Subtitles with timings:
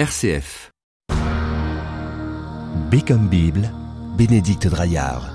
[0.00, 0.70] RCF.
[2.90, 3.70] B comme Bible,
[4.16, 5.30] Bénédicte Draillard.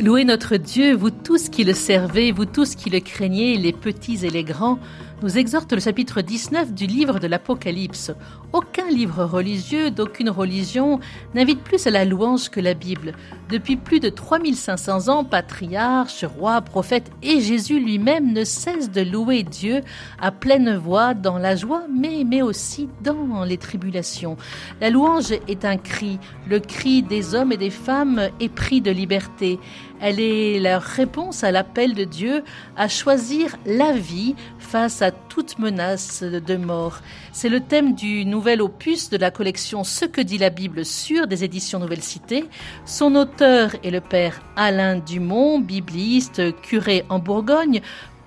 [0.00, 4.26] Louez notre Dieu, vous tous qui le servez, vous tous qui le craignez, les petits
[4.26, 4.80] et les grands,
[5.22, 8.12] nous exhorte le chapitre 19 du livre de l'Apocalypse.
[8.52, 10.98] Aucun livre religieux d'aucune religion
[11.34, 13.12] n'invite plus à la louange que la Bible.
[13.50, 19.42] Depuis plus de 3500 ans, patriarches, rois, prophètes et Jésus lui-même ne cessent de louer
[19.42, 19.82] Dieu
[20.20, 24.36] à pleine voix dans la joie, mais, mais aussi dans les tribulations.
[24.80, 29.58] La louange est un cri, le cri des hommes et des femmes épris de liberté.
[30.00, 32.42] Elle est leur réponse à l'appel de Dieu
[32.76, 37.00] à choisir la vie face à toute menace de mort.
[37.32, 41.26] C'est le thème du nouvel opus de la collection Ce que dit la Bible sur
[41.26, 42.44] des éditions Nouvelle Cité.
[42.84, 47.80] Son auteur est le père Alain Dumont, bibliste, curé en Bourgogne,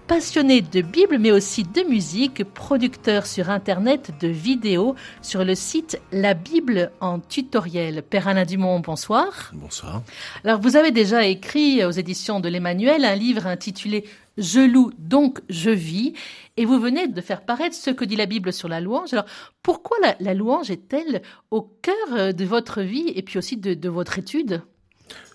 [0.07, 5.99] passionné de Bible mais aussi de musique, producteur sur Internet de vidéos sur le site
[6.11, 8.03] La Bible en tutoriel.
[8.03, 9.51] Père Alain Dumont, bonsoir.
[9.53, 10.01] Bonsoir.
[10.43, 14.05] Alors vous avez déjà écrit aux éditions de l'Emmanuel un livre intitulé
[14.37, 16.13] Je loue donc je vis
[16.57, 19.13] et vous venez de faire paraître ce que dit la Bible sur la louange.
[19.13, 19.25] Alors
[19.61, 24.19] pourquoi la, louange est-elle au cœur de votre vie et puis aussi de, de votre
[24.19, 24.61] étude?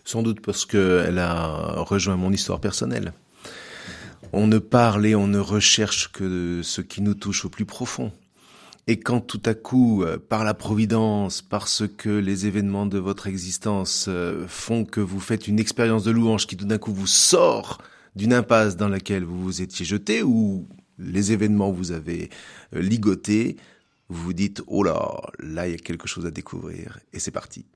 [0.05, 3.13] Sans doute parce qu'elle a rejoint mon histoire personnelle.
[4.33, 8.13] On ne parle et on ne recherche que ce qui nous touche au plus profond.
[8.87, 13.27] Et quand tout à coup, euh, par la providence, parce que les événements de votre
[13.27, 17.07] existence euh, font que vous faites une expérience de louange qui tout d'un coup vous
[17.07, 17.83] sort
[18.17, 20.67] d'une impasse dans laquelle vous vous étiez jeté, ou
[20.99, 22.31] les événements vous avez
[22.75, 23.57] euh, ligoté,
[24.09, 27.31] vous vous dites, oh là, là il y a quelque chose à découvrir, et c'est
[27.31, 27.67] parti.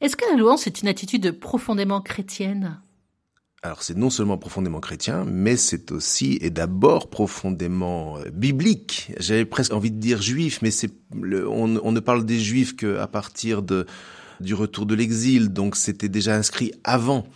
[0.00, 2.80] Est-ce que la louange est une attitude profondément chrétienne?
[3.62, 9.12] Alors c'est non seulement profondément chrétien, mais c'est aussi et d'abord profondément euh, biblique.
[9.18, 13.62] J'avais presque envie de dire juif, mais c'est on, ne parle des juifs qu'à partir
[13.62, 13.86] de
[14.40, 17.26] du retour de l'exil, donc c'était déjà inscrit avant.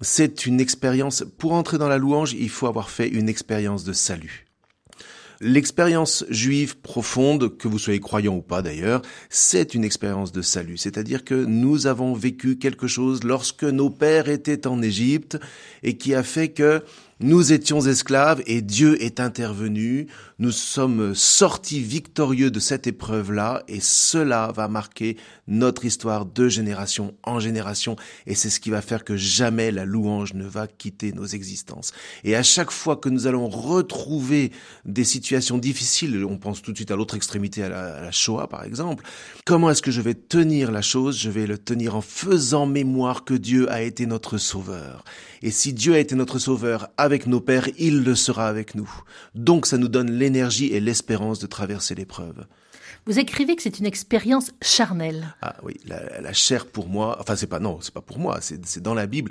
[0.00, 1.24] C'est une expérience.
[1.36, 4.45] Pour entrer dans la louange, il faut avoir fait une expérience de salut.
[5.40, 10.78] L'expérience juive profonde, que vous soyez croyant ou pas d'ailleurs, c'est une expérience de salut.
[10.78, 15.38] C'est-à-dire que nous avons vécu quelque chose lorsque nos pères étaient en Égypte
[15.82, 16.82] et qui a fait que
[17.20, 20.06] nous étions esclaves et Dieu est intervenu.
[20.38, 25.16] Nous sommes sortis victorieux de cette épreuve-là et cela va marquer
[25.48, 29.86] notre histoire de génération en génération et c'est ce qui va faire que jamais la
[29.86, 31.94] louange ne va quitter nos existences.
[32.22, 34.52] Et à chaque fois que nous allons retrouver
[34.84, 38.64] des situations difficiles, on pense tout de suite à l'autre extrémité, à la, Shoah par
[38.64, 39.06] exemple,
[39.46, 41.18] comment est-ce que je vais tenir la chose?
[41.18, 45.02] Je vais le tenir en faisant mémoire que Dieu a été notre sauveur.
[45.42, 48.90] Et si Dieu a été notre sauveur avec nos pères, il le sera avec nous.
[49.34, 52.46] Donc ça nous donne l'énergie et l'espérance de traverser l'épreuve.
[53.06, 55.36] Vous écrivez que c'est une expérience charnelle.
[55.40, 58.82] Ah oui, la, chair pour moi, enfin c'est pas non, c'est pas pour moi, c'est
[58.82, 59.30] dans la Bible.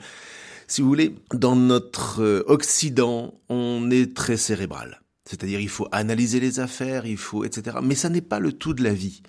[0.68, 5.02] Si vous voulez, dans notre euh, Occident, on est très cérébral.
[5.26, 7.78] C'est-à-dire il faut analyser les affaires, il faut etc.
[7.84, 9.22] Mais ça n'est pas le tout de la vie.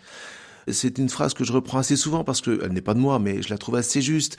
[0.68, 3.42] C'est une phrase que je reprends assez souvent parce qu'elle n'est pas de moi, mais
[3.42, 4.36] je la trouve assez juste.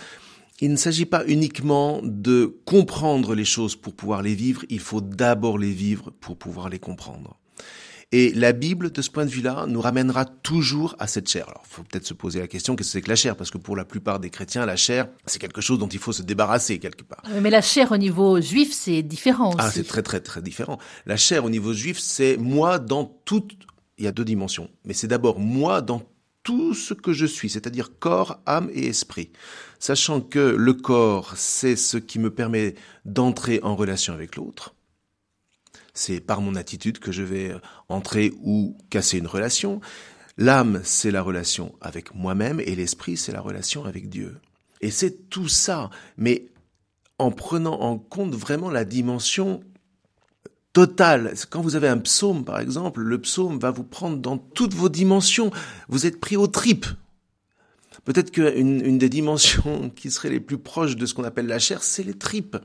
[0.60, 5.02] Il ne s'agit pas uniquement de comprendre les choses pour pouvoir les vivre, il faut
[5.02, 7.38] d'abord les vivre pour pouvoir les comprendre.
[8.14, 11.46] Et la Bible, de ce point de vue-là, nous ramènera toujours à cette chair.
[11.50, 13.36] Alors, il faut peut-être se poser la question, qu'est-ce que c'est que la chair?
[13.36, 16.14] Parce que pour la plupart des chrétiens, la chair, c'est quelque chose dont il faut
[16.14, 17.22] se débarrasser quelque part.
[17.42, 20.78] Mais la chair au niveau juif, c'est différent Ah, c'est très très très différent.
[21.06, 23.58] La chair au niveau juif, c'est moi dans toute...
[23.98, 24.70] Il y a deux dimensions.
[24.86, 26.02] Mais c'est d'abord moi dans
[26.48, 29.32] tout ce que je suis, c'est-à-dire corps, âme et esprit.
[29.80, 34.74] Sachant que le corps, c'est ce qui me permet d'entrer en relation avec l'autre.
[35.94, 37.54] C'est par mon attitude que je vais
[37.90, 39.82] entrer ou casser une relation.
[40.38, 44.38] L'âme, c'est la relation avec moi-même et l'esprit, c'est la relation avec Dieu.
[44.80, 46.48] Et c'est tout ça, mais
[47.20, 49.66] en prenant en compte vraiment la dimension
[50.78, 51.34] Total.
[51.50, 54.90] Quand vous avez un psaume, par exemple, le psaume va vous prendre dans toutes vos
[54.90, 55.50] dimensions.
[55.90, 56.86] Vous êtes pris aux tripes.
[58.06, 61.58] Peut-être qu'une une des dimensions qui serait les plus proches de ce qu'on appelle la
[61.58, 62.58] chair, c'est les tripes.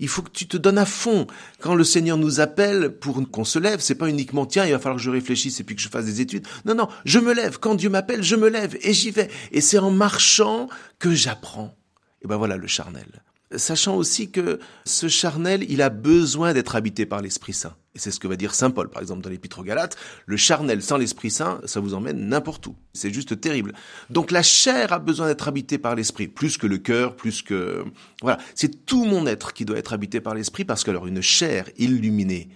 [0.00, 1.26] Il faut que tu te donnes à fond.
[1.60, 4.78] Quand le Seigneur nous appelle pour qu'on se lève, c'est pas uniquement tiens, il va
[4.78, 6.46] falloir que je réfléchisse et puis que je fasse des études.
[6.66, 7.58] Non, non, je me lève.
[7.58, 9.30] Quand Dieu m'appelle, je me lève et j'y vais.
[9.50, 10.68] Et c'est en marchant
[10.98, 11.74] que j'apprends.
[12.20, 13.22] Et ben voilà le charnel.
[13.56, 17.76] Sachant aussi que ce charnel, il a besoin d'être habité par l'Esprit Saint.
[17.94, 19.96] Et c'est ce que va dire Saint Paul, par exemple, dans l'Épître aux Galates.
[20.26, 22.76] Le charnel sans l'Esprit Saint, ça vous emmène n'importe où.
[22.92, 23.72] C'est juste terrible.
[24.10, 27.84] Donc la chair a besoin d'être habitée par l'Esprit, plus que le cœur, plus que...
[28.22, 31.22] Voilà, c'est tout mon être qui doit être habité par l'Esprit, parce que alors une
[31.22, 32.48] chair illuminée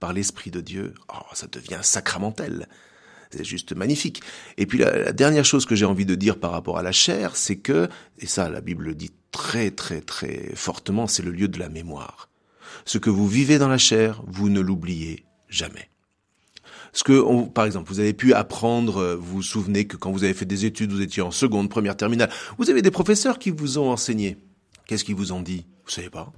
[0.00, 2.68] par l'Esprit de Dieu, oh, ça devient sacramentel.
[3.30, 4.22] C'est juste magnifique.
[4.56, 7.36] Et puis la, dernière chose que j'ai envie de dire par rapport à la chair,
[7.36, 7.88] c'est que,
[8.18, 11.68] et ça la Bible le dit très très très fortement, c'est le lieu de la
[11.68, 12.28] mémoire.
[12.84, 15.90] Ce que vous vivez dans la chair, vous ne l'oubliez jamais.
[16.92, 20.32] Ce que, par exemple, vous avez pu apprendre, vous vous souvenez que quand vous avez
[20.32, 23.76] fait des études, vous étiez en seconde, première, terminale, vous avez des professeurs qui vous
[23.78, 24.38] ont enseigné.
[24.86, 25.66] Qu'est-ce qu'ils vous ont dit?
[25.84, 26.32] Vous savez pas.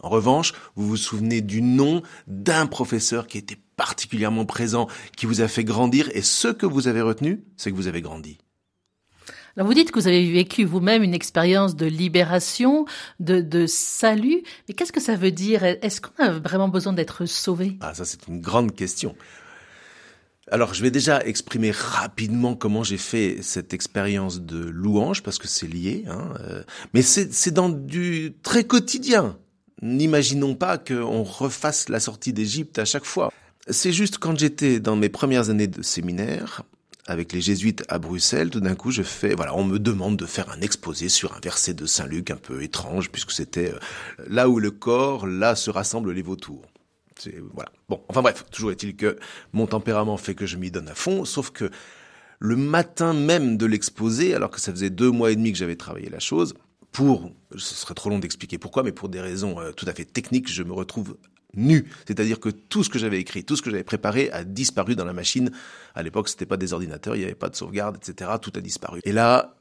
[0.00, 5.40] En revanche, vous vous souvenez du nom d'un professeur qui était particulièrement présent, qui vous
[5.40, 8.36] a fait grandir, et ce que vous avez retenu, c'est que vous avez grandi.
[9.56, 12.84] Alors vous dites que vous avez vécu vous-même une expérience de libération,
[13.18, 15.64] de, de salut, mais qu'est-ce que ça veut dire?
[15.64, 17.76] Est-ce qu'on a vraiment besoin d'être sauvé?
[17.80, 19.16] Ah ça c'est une grande question.
[20.50, 25.46] Alors, je vais déjà exprimer rapidement comment j'ai fait cette expérience de louange, parce que
[25.46, 26.62] c'est lié, hein, euh,
[26.94, 29.36] mais c'est dans du très quotidien.
[29.82, 33.30] N'imaginons pas qu'on refasse la sortie d'Égypte à chaque fois.
[33.70, 36.62] C'est juste quand j'étais dans mes premières années de séminaire,
[37.06, 40.26] avec les jésuites à Bruxelles, tout d'un coup, je fais, voilà, on me demande de
[40.26, 43.78] faire un exposé sur un verset de Saint Luc un peu étrange, puisque c'était euh,
[44.28, 46.66] là où le corps, là se rassemblent les vautours.
[47.52, 47.72] Voilà.
[47.88, 49.18] Bon, enfin bref, toujours est-il que
[49.52, 51.70] mon tempérament fait que je m'y donne à fond, sauf que
[52.38, 55.76] le matin même de l'exposé, alors que ça faisait deux mois et demi que j'avais
[55.76, 56.54] travaillé la chose,
[56.92, 60.04] pour, ce serait trop long d'expliquer pourquoi, mais pour des raisons euh, tout à fait
[60.04, 61.16] techniques, je me retrouve
[61.54, 61.90] nu.
[62.06, 65.04] C'est-à-dire que tout ce que j'avais écrit, tout ce que j'avais préparé a disparu dans
[65.04, 65.50] la machine.
[65.94, 68.30] À l'époque, c'était pas des ordinateurs, il n'y avait pas de sauvegarde, etc.
[68.40, 69.00] Tout a disparu.
[69.04, 69.56] Et là,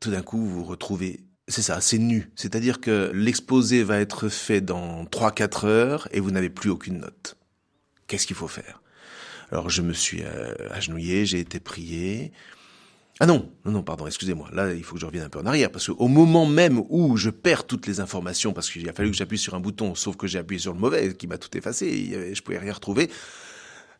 [0.00, 2.30] tout d'un coup, vous vous retrouvez c'est ça, c'est nu.
[2.36, 7.36] C'est-à-dire que l'exposé va être fait dans 3-4 heures et vous n'avez plus aucune note.
[8.06, 8.80] Qu'est-ce qu'il faut faire?
[9.50, 12.32] Alors je me suis euh, agenouillé, j'ai été prié.
[13.20, 14.48] Ah non, non, non, pardon, excusez-moi.
[14.52, 17.16] Là, il faut que je revienne un peu en arrière parce qu'au moment même où
[17.16, 20.16] je perds toutes les informations parce qu'il a fallu que j'appuie sur un bouton, sauf
[20.16, 23.08] que j'ai appuyé sur le mauvais qui m'a tout effacé, et je pouvais rien retrouver.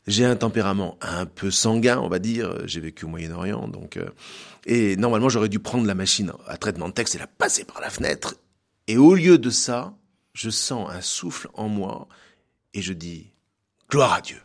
[0.07, 2.67] J'ai un tempérament un peu sanguin, on va dire.
[2.67, 4.11] J'ai vécu au Moyen-Orient, donc euh,
[4.67, 7.81] et normalement j'aurais dû prendre la machine à traitement de texte et la passer par
[7.81, 8.35] la fenêtre.
[8.87, 9.95] Et au lieu de ça,
[10.35, 12.09] je sens un souffle en moi
[12.75, 13.31] et je dis
[13.89, 14.44] gloire à Dieu.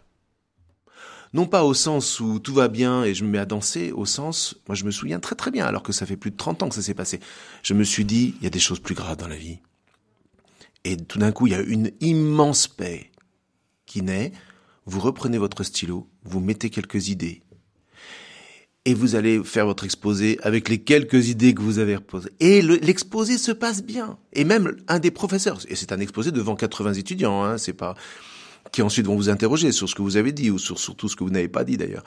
[1.33, 4.05] Non pas au sens où tout va bien et je me mets à danser, au
[4.05, 6.63] sens, moi je me souviens très très bien, alors que ça fait plus de 30
[6.63, 7.19] ans que ça s'est passé.
[7.61, 9.59] Je me suis dit, il y a des choses plus graves dans la vie.
[10.85, 13.11] Et tout d'un coup, il y a une immense paix
[13.85, 14.31] qui naît,
[14.85, 17.43] vous reprenez votre stylo, vous mettez quelques idées,
[18.85, 22.31] et vous allez faire votre exposé avec les quelques idées que vous avez reposées.
[22.39, 24.17] Et l'exposé se passe bien.
[24.33, 27.95] Et même un des professeurs, et c'est un exposé devant 80 étudiants, hein, c'est pas
[28.71, 31.09] qui ensuite vont vous interroger sur ce que vous avez dit ou sur, sur tout
[31.09, 32.03] ce que vous n'avez pas dit d'ailleurs.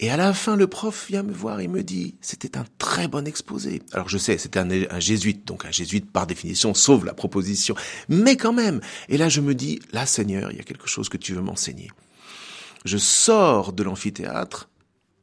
[0.00, 3.06] Et à la fin, le prof vient me voir et me dit, c'était un très
[3.06, 3.80] bon exposé.
[3.92, 7.76] Alors je sais, c'était un, un, jésuite, donc un jésuite par définition sauve la proposition,
[8.08, 8.80] mais quand même.
[9.08, 11.42] Et là, je me dis, là, Seigneur, il y a quelque chose que tu veux
[11.42, 11.90] m'enseigner.
[12.84, 14.68] Je sors de l'amphithéâtre,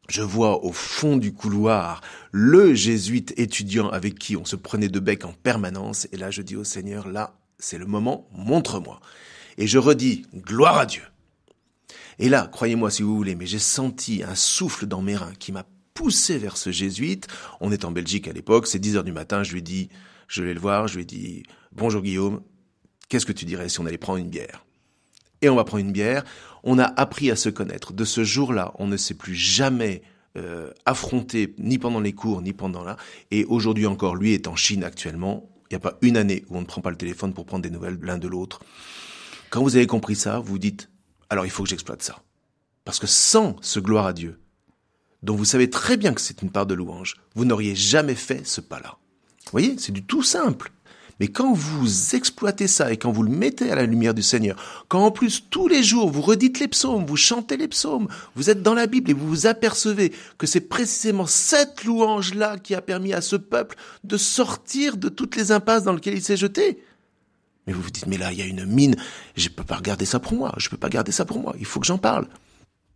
[0.08, 5.00] je vois au fond du couloir le jésuite étudiant avec qui on se prenait de
[5.00, 9.02] bec en permanence, et là je dis au Seigneur, là, c'est le moment, montre-moi.
[9.58, 11.04] Et je redis, gloire à Dieu.
[12.20, 15.52] Et là, croyez-moi si vous voulez, mais j'ai senti un souffle dans mes reins qui
[15.52, 17.28] m'a poussé vers ce jésuite.
[17.60, 19.90] On est en Belgique à l'époque, c'est 10 heures du matin, je lui dis,
[20.28, 22.42] je vais le voir, je lui dis, bonjour Guillaume,
[23.10, 24.64] qu'est-ce que tu dirais si on allait prendre une bière?
[25.42, 26.24] et on va prendre une bière.
[26.64, 27.94] On a appris à se connaître.
[27.94, 30.02] De ce jour-là, on ne s'est plus jamais
[30.38, 32.98] euh, affronté, ni pendant les cours, ni pendant là.
[33.32, 35.50] Et aujourd'hui encore, lui est en Chine actuellement.
[35.70, 37.64] Il n'y a pas une année où on ne prend pas le téléphone pour prendre
[37.64, 38.60] des nouvelles l'un de l'autre.
[39.52, 40.90] Quand vous avez compris ça, vous dites,
[41.30, 42.24] alors il faut que j'exploite ça.
[42.86, 44.40] Parce que sans ce gloire à Dieu,
[45.24, 48.48] dont vous savez très bien que c'est une part de louange, vous n'auriez jamais fait
[48.48, 48.98] ce pas-là.
[49.44, 50.72] Vous voyez, c'est du tout simple.
[51.20, 54.56] Mais quand vous exploitez ça et quand vous le mettez à la lumière du Seigneur,
[54.88, 58.50] quand en plus tous les jours vous redites les psaumes, vous chantez les psaumes, vous
[58.50, 62.82] êtes dans la Bible et vous vous apercevez que c'est précisément cette louange-là qui a
[62.82, 66.82] permis à ce peuple de sortir de toutes les impasses dans lesquelles il s'est jeté.
[67.72, 68.98] Mais vous vous dites, mais là, il y a une mine,
[69.38, 71.40] je ne peux pas regarder ça pour moi, je ne peux pas garder ça pour
[71.40, 72.28] moi, il faut que j'en parle.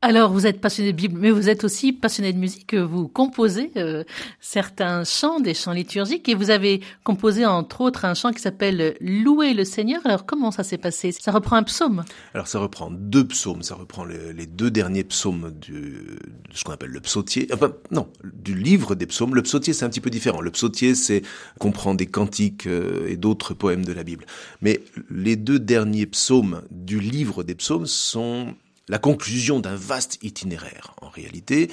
[0.07, 2.75] Alors, vous êtes passionné de Bible, mais vous êtes aussi passionné de musique.
[2.75, 4.03] Vous composez euh,
[4.39, 8.95] certains chants, des chants liturgiques, et vous avez composé entre autres un chant qui s'appelle
[9.01, 10.01] Louer le Seigneur.
[10.05, 11.11] Alors, comment ça s'est passé?
[11.11, 12.03] Ça reprend un psaume?
[12.35, 13.63] Alors, ça reprend deux psaumes.
[13.63, 17.49] Ça reprend les deux derniers psaumes du, de ce qu'on appelle le psautier.
[17.51, 19.33] Enfin, non, du livre des psaumes.
[19.33, 20.39] Le psautier, c'est un petit peu différent.
[20.39, 21.23] Le psautier, c'est
[21.57, 24.27] comprend des cantiques euh, et d'autres poèmes de la Bible.
[24.61, 28.53] Mais les deux derniers psaumes du livre des psaumes sont
[28.87, 30.95] la conclusion d'un vaste itinéraire.
[31.01, 31.71] En réalité,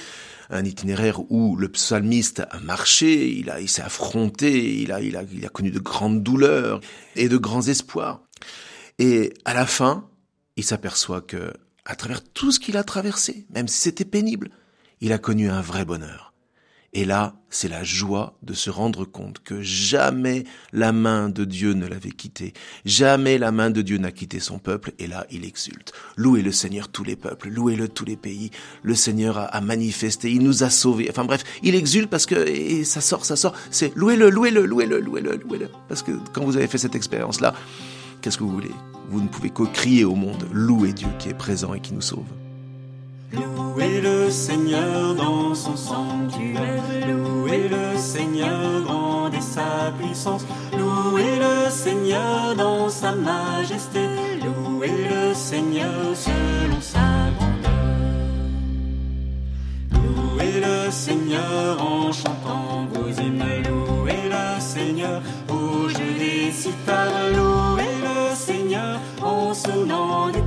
[0.49, 5.15] un itinéraire où le psalmiste a marché, il a, il s'est affronté, il a, il
[5.15, 6.79] a, il a connu de grandes douleurs
[7.15, 8.21] et de grands espoirs.
[8.99, 10.09] Et à la fin,
[10.55, 11.53] il s'aperçoit que,
[11.85, 14.49] à travers tout ce qu'il a traversé, même si c'était pénible,
[15.01, 16.32] il a connu un vrai bonheur.
[16.95, 21.73] Et là, c'est la joie de se rendre compte que jamais la main de Dieu
[21.73, 22.53] ne l'avait quitté,
[22.85, 25.91] jamais la main de Dieu n'a quitté son peuple, et là, il exulte.
[26.17, 28.51] Louez le Seigneur tous les peuples, louez-le tous les pays.
[28.83, 31.07] Le Seigneur a, manifesté, il nous a sauvés.
[31.09, 34.99] Enfin bref, il exulte parce que, et ça sort, ça sort, c'est louez-le, louez-le, louez-le,
[34.99, 35.69] louez-le, louez-le.
[35.89, 37.55] Parce que quand vous avez fait cette expérience-là,
[38.21, 38.71] qu'est-ce que vous voulez?
[39.09, 42.01] Vous ne pouvez que crier au monde, louez Dieu qui est présent et qui nous
[42.01, 42.27] sauve.
[43.33, 50.43] Louez le Seigneur dans son sanctuaire, louez le Seigneur grand et sa puissance,
[50.75, 53.99] louez le Seigneur dans sa majesté,
[54.43, 57.73] louez le Seigneur selon sa grandeur.
[59.91, 67.83] Louez le Seigneur en chantant vos hymnes, louez le Seigneur au jeu des citares, louez
[68.01, 70.41] le Seigneur en sonnant du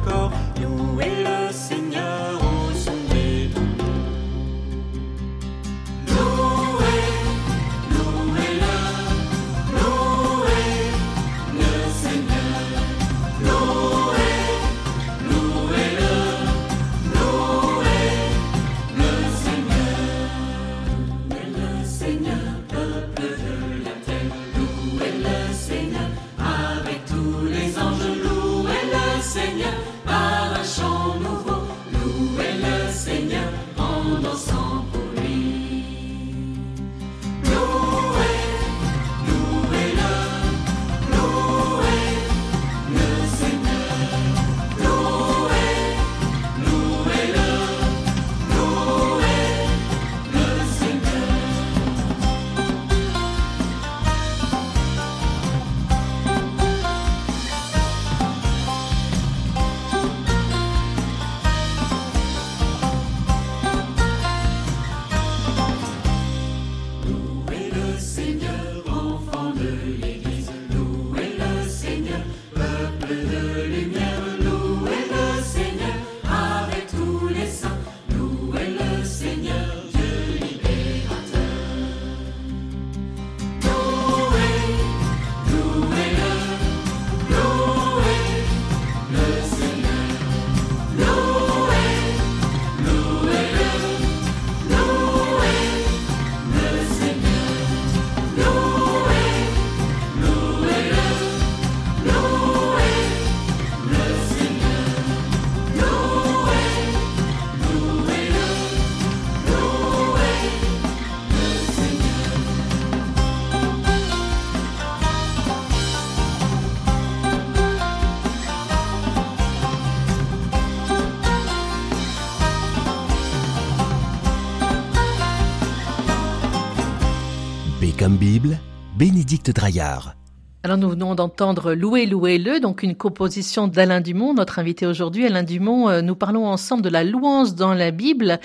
[129.27, 130.15] Bénédicte Draillard.
[130.63, 135.27] Alors nous venons d'entendre Louer, louer-le, donc une composition d'Alain Dumont, notre invité aujourd'hui.
[135.27, 138.39] Alain Dumont, euh, nous parlons ensemble de la louange dans la Bible,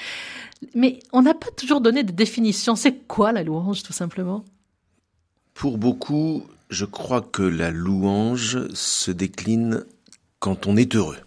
[0.73, 2.75] mais on n'a pas toujours donné de définition.
[2.75, 4.43] C'est quoi la louange, tout simplement?
[5.53, 9.85] Pour beaucoup, je crois que la louange se décline
[10.39, 11.19] quand on est heureux.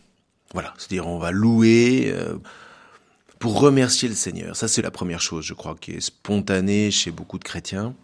[0.52, 2.38] Voilà, c'est-à-dire on va louer euh,
[3.38, 4.56] pour remercier le Seigneur.
[4.56, 7.94] Ça, c'est la première chose, je crois, qui est spontanée chez beaucoup de chrétiens.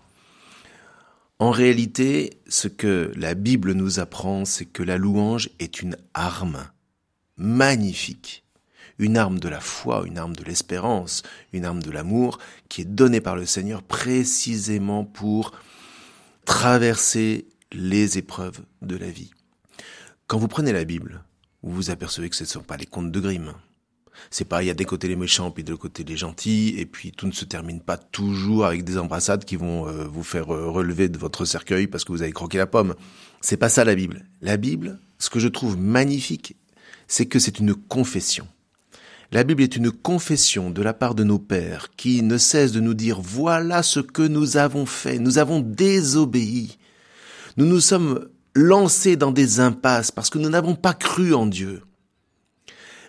[1.41, 6.69] En réalité, ce que la Bible nous apprend, c'est que la louange est une arme
[7.39, 8.45] magnifique,
[8.99, 11.23] une arme de la foi, une arme de l'espérance,
[11.55, 15.53] une arme de l'amour, qui est donnée par le Seigneur précisément pour
[16.45, 19.31] traverser les épreuves de la vie.
[20.27, 21.25] Quand vous prenez la Bible,
[21.63, 23.55] vous vous apercevez que ce ne sont pas les contes de Grimm,
[24.31, 26.87] c'est pas, il y a des côtés les méchants puis de côté les gentils, et
[26.87, 30.55] puis tout ne se termine pas toujours avec des embrassades qui vont euh, vous faire
[30.55, 32.95] euh, relever de votre cercueil parce que vous avez croqué la pomme.
[33.41, 34.27] C'est pas ça la Bible.
[34.43, 36.57] La Bible, ce que je trouve magnifique,
[37.09, 38.47] c'est que c'est une confession.
[39.33, 42.81] La Bible est une confession de la part de nos pères qui ne cessent de
[42.81, 46.79] nous dire voilà ce que nous avons fait, nous avons désobéi.
[47.57, 51.83] Nous nous sommes lancés dans des impasses parce que nous n'avons pas cru en Dieu.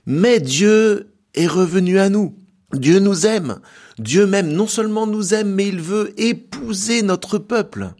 [0.05, 2.35] Mais Dieu est revenu à nous.
[2.73, 3.59] Dieu nous aime.
[3.99, 7.93] Dieu même non seulement nous aime, mais il veut épouser notre peuple.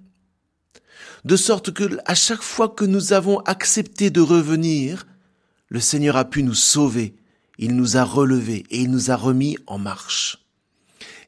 [1.26, 5.06] De sorte que à chaque fois que nous avons accepté de revenir,
[5.68, 7.16] le Seigneur a pu nous sauver.
[7.60, 10.46] Il nous a relevés et il nous a remis en marche.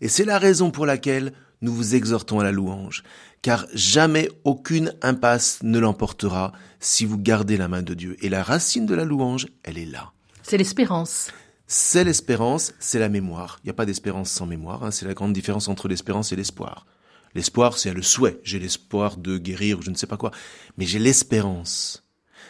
[0.02, 3.04] Et c'est la raison pour laquelle nous vous exhortons à la louange,
[3.42, 8.18] car jamais aucune impasse ne l'emportera si vous gardez la main de Dieu.
[8.22, 10.12] Et la racine de la louange, elle est là.
[10.44, 11.32] C'est l'espérance.
[11.68, 13.60] C'est l'espérance, c'est la mémoire.
[13.64, 14.84] Il n'y a pas d'espérance sans mémoire.
[14.84, 14.92] Hein.
[14.92, 16.86] C'est la grande différence entre l'espérance et l'espoir.
[17.34, 18.40] L'espoir, c'est le souhait.
[18.44, 20.32] J'ai l'espoir de guérir ou je ne sais pas quoi.
[20.78, 22.06] Mais j'ai l'espérance.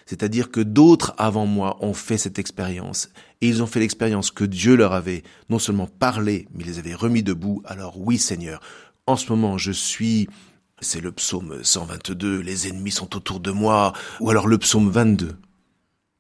[0.08, 3.10] C'est-à-dire que d'autres avant moi ont fait cette expérience.
[3.42, 6.96] Et ils ont fait l'expérience que Dieu leur avait non seulement parlé, mais les avait
[6.96, 7.62] remis debout.
[7.64, 8.60] Alors oui, Seigneur,
[9.06, 10.28] en ce moment, je suis
[10.82, 15.38] c'est le psaume 122, les ennemis sont autour de moi, ou alors le psaume 22.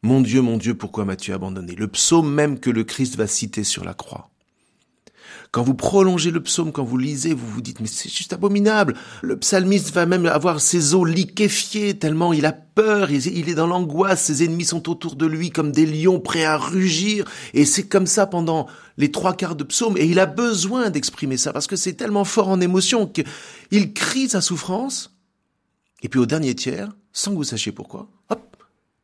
[0.05, 1.75] Mon Dieu, mon Dieu, pourquoi m'as-tu abandonné?
[1.75, 4.29] Le psaume même que le Christ va citer sur la croix.
[5.51, 8.95] Quand vous prolongez le psaume, quand vous lisez, vous vous dites, mais c'est juste abominable.
[9.21, 13.67] Le psalmiste va même avoir ses os liquéfiés tellement il a peur, il est dans
[13.67, 17.23] l'angoisse, ses ennemis sont autour de lui comme des lions prêts à rugir.
[17.53, 18.67] Et c'est comme ça pendant
[18.97, 19.95] les trois quarts de psaume.
[19.97, 24.27] Et il a besoin d'exprimer ça parce que c'est tellement fort en émotion qu'il crie
[24.27, 25.15] sa souffrance.
[26.01, 28.57] Et puis au dernier tiers, sans que vous sachiez pourquoi, hop,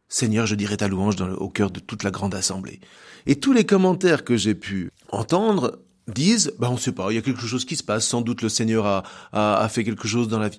[0.10, 2.80] Seigneur, je dirai ta louange dans au cœur de toute la grande assemblée.
[3.28, 7.20] Et tous les commentaires que j'ai pu entendre disent, bah on sait pas, il y
[7.20, 10.28] a quelque chose qui se passe, sans doute le Seigneur a, a, fait quelque chose
[10.28, 10.58] dans la vie.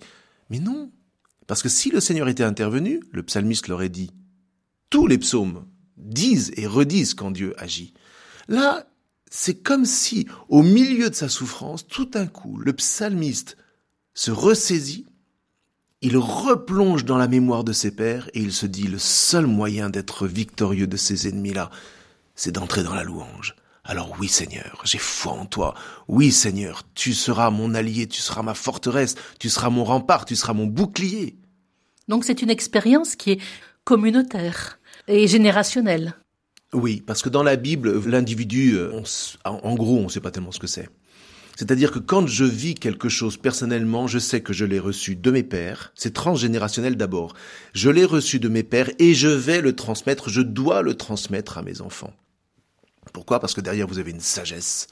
[0.51, 0.93] Mais non,
[1.49, 4.13] parce que si le Seigneur était intervenu, le psalmiste l'aurait dit.
[4.89, 5.67] Tous les psaumes
[5.97, 7.93] disent et redisent quand Dieu agit.
[8.47, 8.87] Là,
[9.31, 13.57] c'est comme si, au milieu de sa souffrance, tout d'un coup, le psalmiste
[14.15, 15.07] se ressaisit
[16.03, 19.91] il replonge dans la mémoire de ses pères et il se dit le seul moyen
[19.91, 21.71] d'être victorieux de ces ennemis-là,
[22.35, 23.55] c'est d'entrer dans la louange.
[23.85, 25.75] Alors oui Seigneur, j'ai foi en toi.
[26.09, 30.37] Oui Seigneur, tu seras mon allié, tu seras ma forteresse, tu seras mon rempart, tu
[30.37, 31.37] seras mon bouclier.
[32.09, 33.41] Donc c'est une expérience qui est
[33.85, 36.15] communautaire et générationnelle.
[36.73, 39.03] Oui, parce que dans la Bible, l'individu, euh,
[39.45, 40.89] en gros, on ne sait pas tellement ce que c'est.
[41.61, 45.31] C'est-à-dire que quand je vis quelque chose personnellement, je sais que je l'ai reçu de
[45.31, 45.93] mes pères.
[45.95, 47.35] C'est transgénérationnel d'abord.
[47.75, 51.59] Je l'ai reçu de mes pères et je vais le transmettre, je dois le transmettre
[51.59, 52.15] à mes enfants.
[53.13, 53.41] Pourquoi?
[53.41, 54.87] Parce que derrière vous avez une sagesse,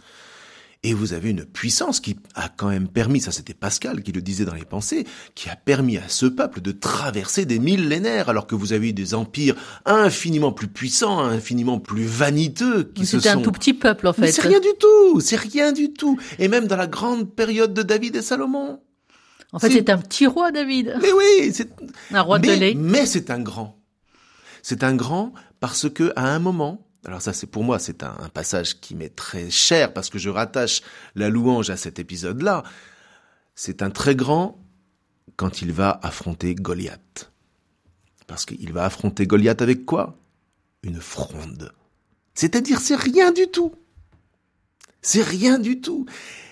[0.85, 4.23] et vous avez une puissance qui a quand même permis, ça c'était Pascal qui le
[4.23, 8.47] disait dans les pensées, qui a permis à ce peuple de traverser des millénaires, alors
[8.47, 12.93] que vous avez eu des empires infiniment plus puissants, infiniment plus vaniteux.
[12.95, 14.31] qui C'était un tout petit peuple en fait.
[14.31, 16.19] C'est rien du tout, c'est rien du tout.
[16.39, 18.81] Et même dans la grande période de David et Salomon.
[19.53, 20.99] En fait, c'est un petit roi, David.
[21.01, 21.71] Mais oui, c'est
[22.13, 22.75] un roi de lait.
[22.77, 23.79] Mais c'est un grand.
[24.63, 28.29] C'est un grand parce que à un moment, alors ça, c'est pour moi, c'est un,
[28.33, 30.83] passage qui m'est très cher parce que je rattache
[31.15, 32.65] la louange à cet épisode-là.
[33.55, 34.59] C'est un très grand
[35.37, 37.31] quand il va affronter Goliath.
[38.27, 40.19] Parce qu'il va affronter Goliath avec quoi?
[40.83, 41.73] Une fronde.
[42.35, 43.73] C'est-à-dire, c'est rien du tout.
[45.01, 46.07] C'est rien du tout.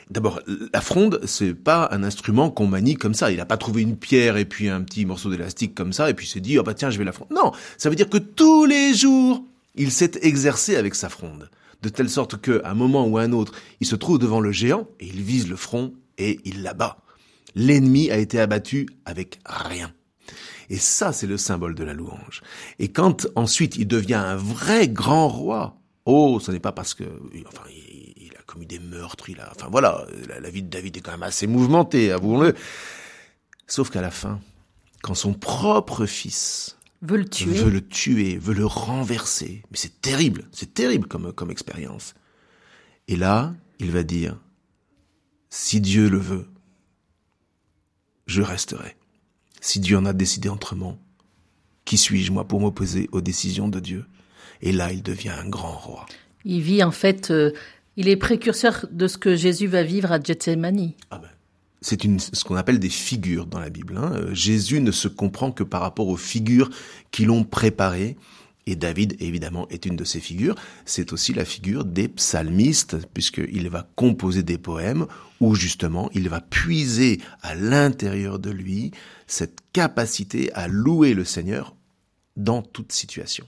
[0.08, 0.40] D'abord,
[0.72, 3.32] la fronde, c'est pas un instrument qu'on manie comme ça.
[3.32, 6.14] Il n'a pas trouvé une pierre et puis un petit morceau d'élastique comme ça et
[6.14, 7.30] puis s'est dit, oh bah tiens, je vais la fronde.
[7.32, 9.44] Non, ça veut dire que tous les jours,
[9.76, 11.50] il s'est exercé avec sa fronde,
[11.82, 14.52] de telle sorte qu'à un moment ou à un autre, il se trouve devant le
[14.52, 16.98] géant et il vise le front et il l'abat.
[17.54, 19.92] L'ennemi a été abattu avec rien.
[20.68, 22.42] Et ça, c'est le symbole de la louange.
[22.78, 27.04] Et quand ensuite il devient un vrai grand roi, oh, ce n'est pas parce que,
[27.46, 27.62] enfin,
[28.16, 30.06] il, a commis des meurtres, il a, enfin voilà,
[30.40, 32.54] la vie de David est quand même assez mouvementée, avouons-le.
[33.66, 34.40] Sauf qu'à la fin,
[35.02, 36.75] quand son propre fils
[37.06, 39.62] veut le tuer, veut le tuer, veut le renverser.
[39.70, 42.14] Mais c'est terrible, c'est terrible comme, comme expérience.
[43.08, 44.38] Et là, il va dire,
[45.50, 46.48] si Dieu le veut,
[48.26, 48.96] je resterai.
[49.60, 50.98] Si Dieu en a décidé autrement,
[51.84, 54.04] qui suis-je moi pour m'opposer aux décisions de Dieu?
[54.60, 56.06] Et là, il devient un grand roi.
[56.44, 57.52] Il vit en fait, euh,
[57.96, 60.92] il est précurseur de ce que Jésus va vivre à Gethsemane.
[61.10, 61.28] Ah ben,
[61.86, 63.96] c'est ce qu'on appelle des figures dans la Bible.
[63.96, 64.10] Hein.
[64.14, 66.68] Euh, Jésus ne se comprend que par rapport aux figures
[67.12, 68.16] qui l'ont préparé.
[68.66, 70.56] Et David, évidemment, est une de ces figures.
[70.84, 75.06] C'est aussi la figure des psalmistes, puisqu'il va composer des poèmes
[75.40, 78.90] où justement il va puiser à l'intérieur de lui
[79.28, 81.76] cette capacité à louer le Seigneur
[82.36, 83.46] dans toute situation.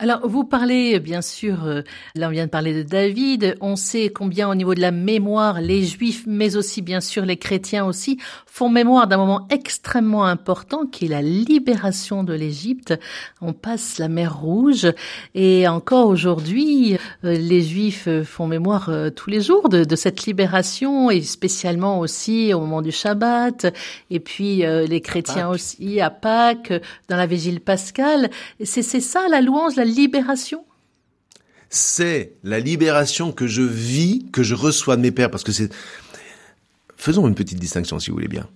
[0.00, 1.82] Alors, vous parlez, bien sûr, euh,
[2.14, 5.60] là on vient de parler de David, on sait combien au niveau de la mémoire,
[5.60, 10.86] les juifs, mais aussi bien sûr les chrétiens aussi, font mémoire d'un moment extrêmement important
[10.86, 12.94] qui est la libération de l'Égypte.
[13.40, 14.86] On passe la mer Rouge
[15.34, 20.26] et encore aujourd'hui, euh, les juifs euh, font mémoire tous les jours de, de, cette
[20.26, 23.66] libération et spécialement aussi au moment du Shabbat
[24.10, 26.72] et puis les chrétiens aussi à Pâques,
[27.08, 28.30] dans la Vigile pascale.
[28.62, 30.64] C'est ça la louange, la libération?
[31.70, 35.70] C'est la libération que je vis, que je reçois de mes pères, parce que c'est...
[36.96, 38.48] Faisons une petite distinction, si vous voulez bien.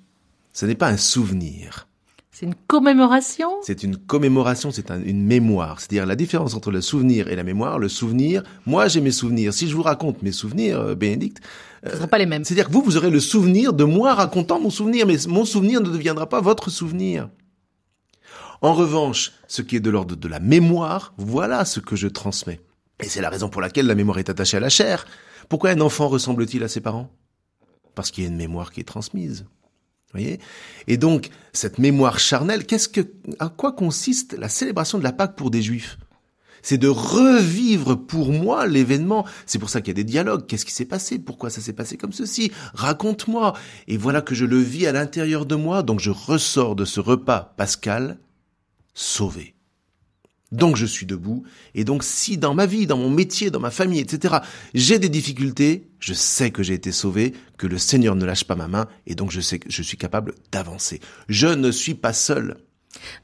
[0.53, 1.89] Ce n'est pas un souvenir.
[2.31, 3.51] C'est une commémoration?
[3.63, 5.79] C'est une commémoration, c'est une mémoire.
[5.81, 7.79] C'est-à-dire la différence entre le souvenir et la mémoire.
[7.79, 9.53] Le souvenir, moi j'ai mes souvenirs.
[9.53, 11.43] Si je vous raconte mes souvenirs, euh, Bénédicte...
[11.85, 12.45] Ce ne sera pas les mêmes.
[12.45, 15.81] C'est-à-dire que vous, vous aurez le souvenir de moi racontant mon souvenir, mais mon souvenir
[15.83, 17.29] ne deviendra pas votre souvenir.
[18.63, 22.61] En revanche, ce qui est de l'ordre de la mémoire, voilà ce que je transmets.
[23.01, 25.05] Et c'est la raison pour laquelle la mémoire est attachée à la chair.
[25.49, 27.11] Pourquoi un enfant ressemble-t-il à ses parents?
[27.97, 29.47] Parce qu'il y a une mémoire qui est transmise.
[30.13, 30.39] Voyez?
[30.87, 33.01] Et donc, cette mémoire charnelle, qu'est-ce que,
[33.41, 35.99] à quoi consiste la célébration de la Pâque pour des Juifs?
[36.63, 39.27] C'est de revivre pour moi l'événement.
[39.45, 40.47] C'est pour ça qu'il y a des dialogues.
[40.47, 41.19] Qu'est-ce qui s'est passé?
[41.19, 42.53] Pourquoi ça s'est passé comme ceci?
[42.75, 43.55] Raconte-moi.
[43.89, 45.83] Et voilà que je le vis à l'intérieur de moi.
[45.83, 48.21] Donc je ressors de ce repas pascal
[48.95, 49.55] sauvé.
[50.53, 53.71] Donc je suis debout, et donc si dans ma vie, dans mon métier, dans ma
[53.71, 54.37] famille, etc.,
[54.75, 58.55] j'ai des difficultés, je sais que j'ai été sauvé, que le Seigneur ne lâche pas
[58.55, 61.01] ma main, et donc je sais que je suis capable d'avancer.
[61.29, 62.59] Je ne suis pas seul.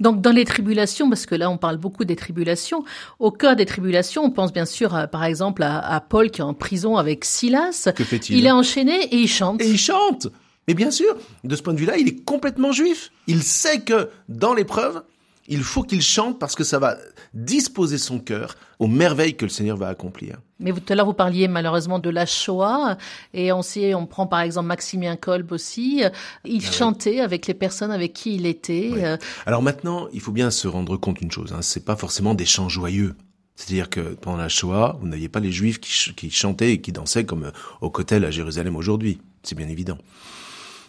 [0.01, 2.83] Donc dans les tribulations, parce que là on parle beaucoup des tribulations,
[3.19, 6.55] au cœur des tribulations, on pense bien sûr par exemple à, Paul qui est en
[6.55, 7.91] prison avec Silas.
[7.95, 9.61] Que fait-il Il est enchaîné et il chante.
[9.61, 10.29] Et il chante
[10.67, 13.11] Mais bien sûr, de ce point de vue-là, il est complètement juif.
[13.27, 15.03] Il sait que dans l'épreuve,
[15.49, 16.97] il faut qu'il chante parce que ça va
[17.33, 20.37] disposer son cœur aux merveilles que le Seigneur va accomplir.
[20.61, 22.99] Mais tout à l'heure, vous parliez malheureusement de la Shoah,
[23.33, 26.03] et on sait, on prend par exemple Maximien Kolb aussi,
[26.45, 28.91] il ah chantait avec les personnes avec qui il était.
[28.95, 29.17] Euh.
[29.47, 32.47] Alors maintenant, il faut bien se rendre compte d'une chose, hein, c'est pas forcément des
[32.47, 33.17] chants joyeux.
[33.57, 36.93] C'est-à-dire que pendant la Shoah, vous n'aviez pas les Juifs qui, qui chantaient et qui
[36.93, 39.19] dansaient comme euh, au Kotel à Jérusalem aujourd'hui.
[39.43, 39.99] C'est bien évident.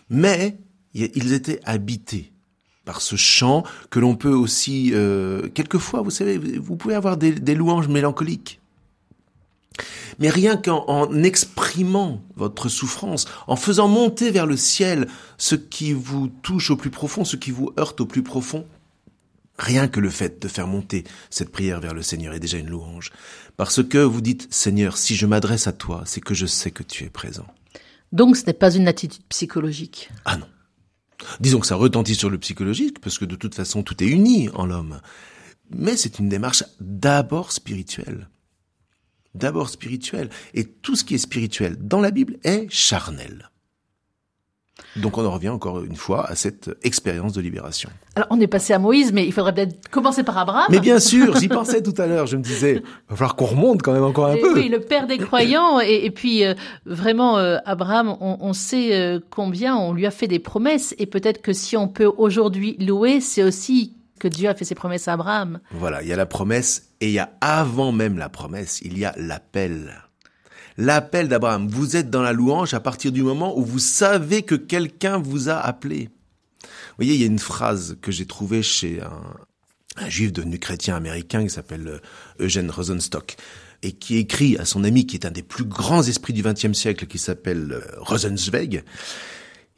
[0.10, 0.58] Mais
[0.94, 2.32] ils étaient habités
[2.90, 7.54] par ce chant que l'on peut aussi, euh, quelquefois, vous savez, vous pouvez avoir des,
[7.54, 8.60] louanges mélancoliques.
[10.18, 16.30] Mais rien qu'en exprimant votre souffrance, en faisant monter vers le ciel ce qui vous
[16.42, 18.66] touche au plus profond, ce qui vous heurte au plus profond,
[19.60, 22.72] rien que le fait de faire monter cette prière vers le Seigneur est déjà une
[22.72, 23.12] louange.
[23.56, 26.82] Parce que vous dites, Seigneur, si je m'adresse à toi, c'est que je sais que
[26.82, 27.46] tu es présent.
[28.14, 30.10] Donc ce n'est pas une attitude psychologique?
[30.26, 30.48] Ah non.
[31.40, 34.50] Disons que ça retentit sur le psychologique, parce que de toute façon tout est uni
[34.54, 35.02] en l'homme.
[35.70, 38.30] Mais c'est une démarche d'abord spirituelle.
[39.36, 40.30] D'abord spirituelle.
[40.54, 43.50] Et tout ce qui est spirituel dans la Bible est charnel.
[44.96, 47.90] Donc on en revient encore une fois à cette expérience de libération.
[48.16, 50.68] Alors on est passé à Moïse, mais il faudrait peut-être commencer par Abraham.
[50.70, 52.28] Mais bien sûr, j'y pensais tout à l'heure.
[52.28, 54.54] Je me disais, il va falloir qu'on remonte quand même encore un peu.
[54.54, 55.80] Oui, le père des croyants.
[55.80, 56.54] Et, puis euh,
[56.86, 60.96] vraiment, euh, Abraham, on, sait euh, combien on lui a fait des promesses.
[60.98, 64.76] Et peut-être que si on peut aujourd'hui louer, c'est aussi que Dieu a fait ses
[64.76, 65.60] promesses à Abraham.
[65.72, 68.98] Voilà, il y a la promesse et il y a avant même la promesse, il
[68.98, 70.09] y a l'appel
[70.80, 71.68] l'appel d'Abraham.
[71.68, 75.50] Vous êtes dans la louange à partir du moment où vous savez que quelqu'un vous
[75.50, 76.10] a appelé.
[76.64, 80.96] Vous voyez, il y a une phrase que j'ai trouvée chez un, juif devenu chrétien
[80.96, 82.00] américain qui s'appelle euh,
[82.40, 83.36] Eugène Rosenstock
[83.84, 86.72] et qui écrit à son ami qui est un des plus grands esprits du XXe
[86.72, 88.84] siècle qui s'appelle euh, Rosenzweig.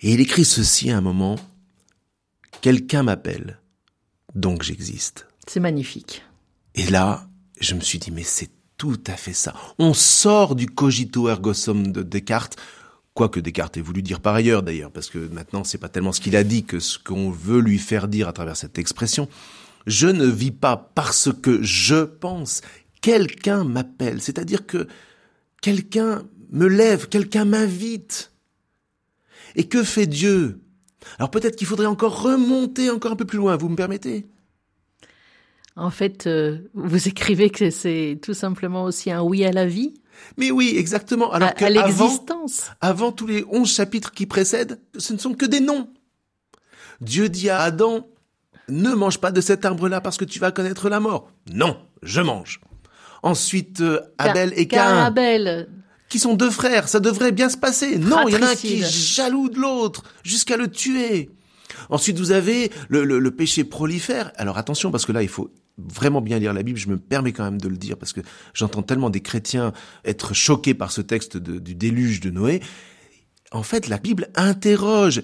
[0.02, 1.38] Et il écrit ceci à un moment,
[2.62, 3.60] quelqu'un m'appelle,
[4.36, 5.28] donc j'existe.
[5.48, 6.24] C'est magnifique.
[6.76, 7.28] Et là,
[7.60, 9.54] je me suis dit, mais c'est tout à fait ça.
[9.78, 12.58] On sort du cogito ergo sum de Descartes,
[13.14, 16.20] quoique Descartes ait voulu dire par ailleurs d'ailleurs, parce que maintenant c'est pas tellement ce
[16.20, 19.30] qu'il a dit que ce qu'on veut lui faire dire à travers cette expression.
[19.86, 22.62] Je ne vis pas parce que je pense.
[23.02, 24.88] Quelqu'un m'appelle, c'est-à-dire que
[25.62, 28.32] quelqu'un me lève, quelqu'un m'invite.
[29.56, 30.60] Et que fait Dieu?
[31.20, 34.26] Alors peut-être qu'il faudrait encore remonter encore un peu plus loin, vous me permettez?
[35.76, 39.94] En fait, euh, vous écrivez que c'est tout simplement aussi un oui à la vie.
[40.38, 41.32] Mais oui, exactement.
[41.32, 42.72] Alors à, l'existence.
[42.82, 45.90] Avant, tous les onze chapitres qui précèdent, ce ne sont que des noms.
[47.00, 48.08] Dieu dit à Adam,
[48.68, 51.32] ne mange pas de cet arbre-là parce que tu vas connaître la mort.
[51.52, 52.62] Non, je mange.
[53.24, 55.06] Ensuite, euh, Abel et Cain.
[55.06, 55.70] Abel.
[56.10, 57.98] Qui sont deux frères, ça devrait bien se passer.
[57.98, 61.30] Non, il y en a un qui est jaloux de l'autre, jusqu'à le tuer.
[61.90, 64.32] Ensuite, vous avez le, le péché prolifère.
[64.36, 67.32] Alors attention, parce que là, il faut vraiment bien lire la Bible, je me permets
[67.32, 68.22] quand même de le dire parce que
[68.54, 69.74] j'entends tellement des chrétiens
[70.06, 72.62] être choqués par ce texte du déluge de Noé.
[73.52, 75.24] En fait, la Bible interroge.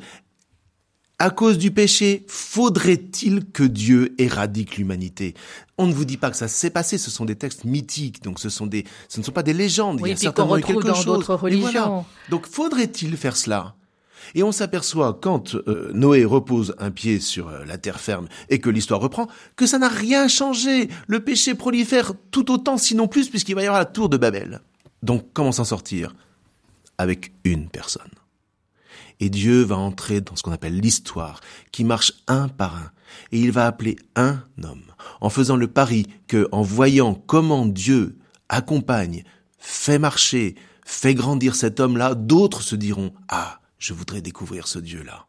[1.20, 5.34] À cause du péché, faudrait-il que Dieu éradique l'humanité?
[5.80, 8.40] On ne vous dit pas que ça s'est passé, ce sont des textes mythiques, donc
[8.40, 10.00] ce sont des, ce ne sont pas des légendes.
[10.00, 11.26] Oui, il y a certainement quelque dans chose.
[11.26, 12.06] Religions.
[12.30, 13.76] Donc faudrait-il faire cela?
[14.36, 18.60] Et on s'aperçoit quand euh, Noé repose un pied sur euh, la terre ferme et
[18.60, 20.90] que l'histoire reprend, que ça n'a rien changé.
[21.08, 24.62] Le péché prolifère tout autant, sinon plus, puisqu'il va y avoir la tour de Babel.
[25.04, 26.16] Donc comment s'en sortir?
[26.98, 28.12] Avec une personne.
[29.20, 32.92] Et Dieu va entrer dans ce qu'on appelle l'histoire, qui marche un par un.
[33.32, 34.84] Et il va appeler un homme,
[35.22, 38.18] en faisant le pari que, en voyant comment Dieu
[38.50, 39.24] accompagne,
[39.58, 45.26] fait marcher, fait grandir cet homme-là, d'autres se diront, ah, je voudrais découvrir ce Dieu-là.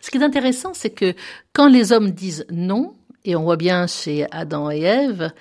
[0.00, 1.14] Ce qui est intéressant, c'est que
[1.52, 5.32] quand les hommes disent non, et on voit bien chez Adam et Ève,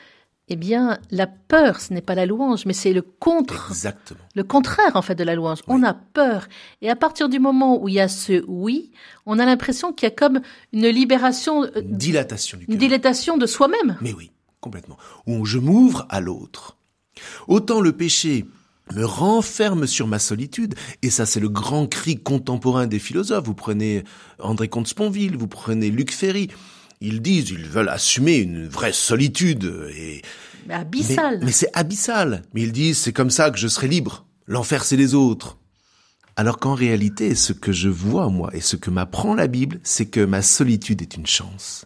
[0.49, 3.69] eh bien, la peur, ce n'est pas la louange, mais c'est le contre.
[3.69, 4.19] Exactement.
[4.35, 5.59] Le contraire, en fait, de la louange.
[5.67, 6.47] On a peur.
[6.81, 8.91] Et à partir du moment où il y a ce oui,
[9.25, 10.41] on a l'impression qu'il y a comme
[10.73, 11.63] une libération.
[11.63, 13.97] Euh, une dilatation du Une dilatation de soi-même.
[14.01, 14.97] Mais oui, complètement.
[15.27, 16.77] Où je m'ouvre à l'autre.
[17.47, 18.45] Autant le péché
[18.93, 20.75] me renferme sur ma solitude.
[21.01, 23.45] Et ça, c'est le grand cri contemporain des philosophes.
[23.45, 24.03] Vous prenez
[24.39, 26.49] André Comte-Sponville, vous prenez Luc Ferry.
[27.01, 30.21] Ils disent, ils veulent assumer une vraie solitude et
[30.67, 31.39] mais abyssal.
[31.43, 32.43] Mais, c'est abyssal.
[32.53, 34.25] Mais ils disent, c'est comme ça que je serai libre.
[34.47, 35.57] L'enfer, c'est les autres.
[36.35, 40.07] Alors qu'en réalité, ce que je vois, moi, et ce que m'apprend la Bible, c'est
[40.07, 41.85] que ma solitude est une chance.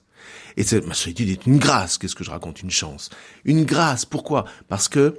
[0.55, 1.97] Et ma solitude est une grâce.
[1.97, 2.61] Qu'est-ce que je raconte?
[2.61, 3.09] Une chance.
[3.45, 4.05] Une grâce.
[4.05, 4.45] Pourquoi?
[4.67, 5.17] Parce que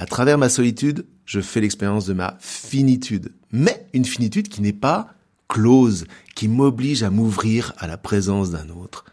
[0.00, 3.34] à travers ma solitude, je fais l'expérience de ma finitude.
[3.52, 5.12] Mais une finitude qui n'est pas
[5.46, 9.04] close, qui m'oblige à m'ouvrir à la présence d'un autre.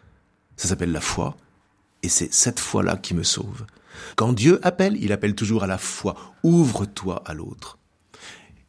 [0.56, 1.36] Ça s'appelle la foi,
[2.04, 3.66] et c'est cette foi-là qui me sauve.
[4.16, 6.16] Quand Dieu appelle, il appelle toujours à la foi.
[6.44, 7.80] Ouvre-toi à l'autre.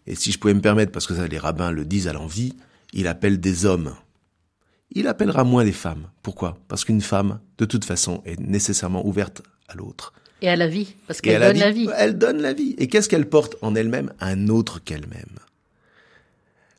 [0.09, 2.57] Et si je pouvais me permettre, parce que ça les rabbins le disent à l'envie,
[2.93, 3.95] il appelle des hommes.
[4.91, 6.09] Il appellera moins des femmes.
[6.23, 6.59] Pourquoi?
[6.67, 10.13] Parce qu'une femme, de toute façon, est nécessairement ouverte à l'autre.
[10.41, 11.89] Et à la vie, parce qu'elle donne la vie.
[11.97, 12.75] Elle donne la vie.
[12.79, 14.13] Et qu'est-ce qu'elle porte en elle-même?
[14.21, 15.39] Un autre qu'elle-même.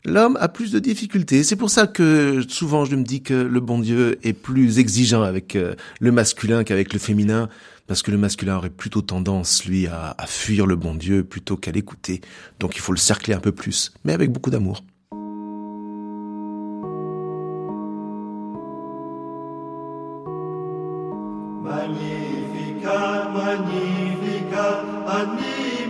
[0.05, 1.43] L'homme a plus de difficultés.
[1.43, 5.23] C'est pour ça que souvent je me dis que le bon Dieu est plus exigeant
[5.23, 7.49] avec euh, le masculin qu'avec le féminin,
[7.85, 11.57] parce que le masculin aurait plutôt tendance, lui, à, à fuir le bon Dieu plutôt
[11.57, 12.21] qu'à l'écouter.
[12.59, 14.83] Donc il faut le cercler un peu plus, mais avec beaucoup d'amour.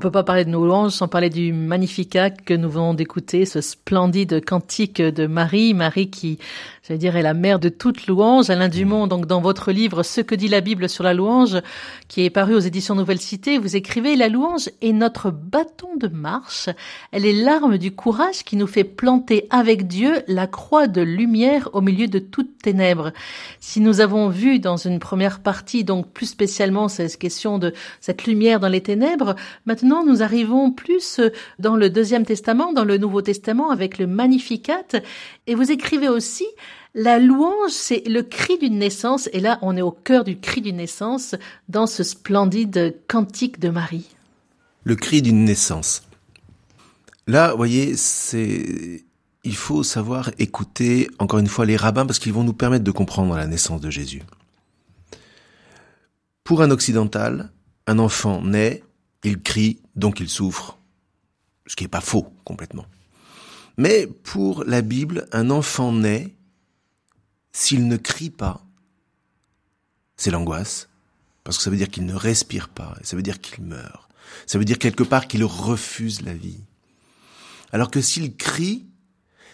[0.00, 3.60] peut pas parler de nos louanges sans parler du Magnificat que nous venons d'écouter, ce
[3.60, 6.38] splendide cantique de Marie, Marie qui,
[6.98, 8.50] dire, est la mère de toute louange.
[8.50, 11.58] Alain Dumont, donc dans votre livre Ce que dit la Bible sur la louange,
[12.08, 16.08] qui est paru aux éditions Nouvelle Cité, vous écrivez La louange est notre bâton de
[16.08, 16.68] marche.
[17.12, 21.68] Elle est l'arme du courage qui nous fait planter avec Dieu la croix de lumière
[21.72, 23.12] au milieu de toutes ténèbres.
[23.60, 28.26] Si nous avons vu dans une première partie, donc plus spécialement cette question de cette
[28.26, 31.20] lumière dans les ténèbres, maintenant nous arrivons plus
[31.58, 35.00] dans le Deuxième Testament, dans le Nouveau Testament avec le Magnificat.
[35.50, 36.46] Et vous écrivez aussi
[36.94, 40.60] la louange, c'est le cri d'une naissance, et là on est au cœur du cri
[40.60, 41.34] d'une naissance
[41.68, 44.06] dans ce splendide cantique de Marie.
[44.84, 46.04] Le cri d'une naissance.
[47.26, 49.04] Là, vous voyez, c'est
[49.42, 52.92] il faut savoir écouter encore une fois les rabbins parce qu'ils vont nous permettre de
[52.92, 54.22] comprendre la naissance de Jésus.
[56.44, 57.50] Pour un occidental,
[57.88, 58.84] un enfant naît,
[59.24, 60.78] il crie, donc il souffre.
[61.66, 62.86] Ce qui n'est pas faux complètement.
[63.80, 66.36] Mais pour la Bible, un enfant naît,
[67.50, 68.62] s'il ne crie pas,
[70.18, 70.90] c'est l'angoisse,
[71.44, 74.10] parce que ça veut dire qu'il ne respire pas, ça veut dire qu'il meurt.
[74.46, 76.60] Ça veut dire quelque part qu'il refuse la vie.
[77.72, 78.84] Alors que s'il crie,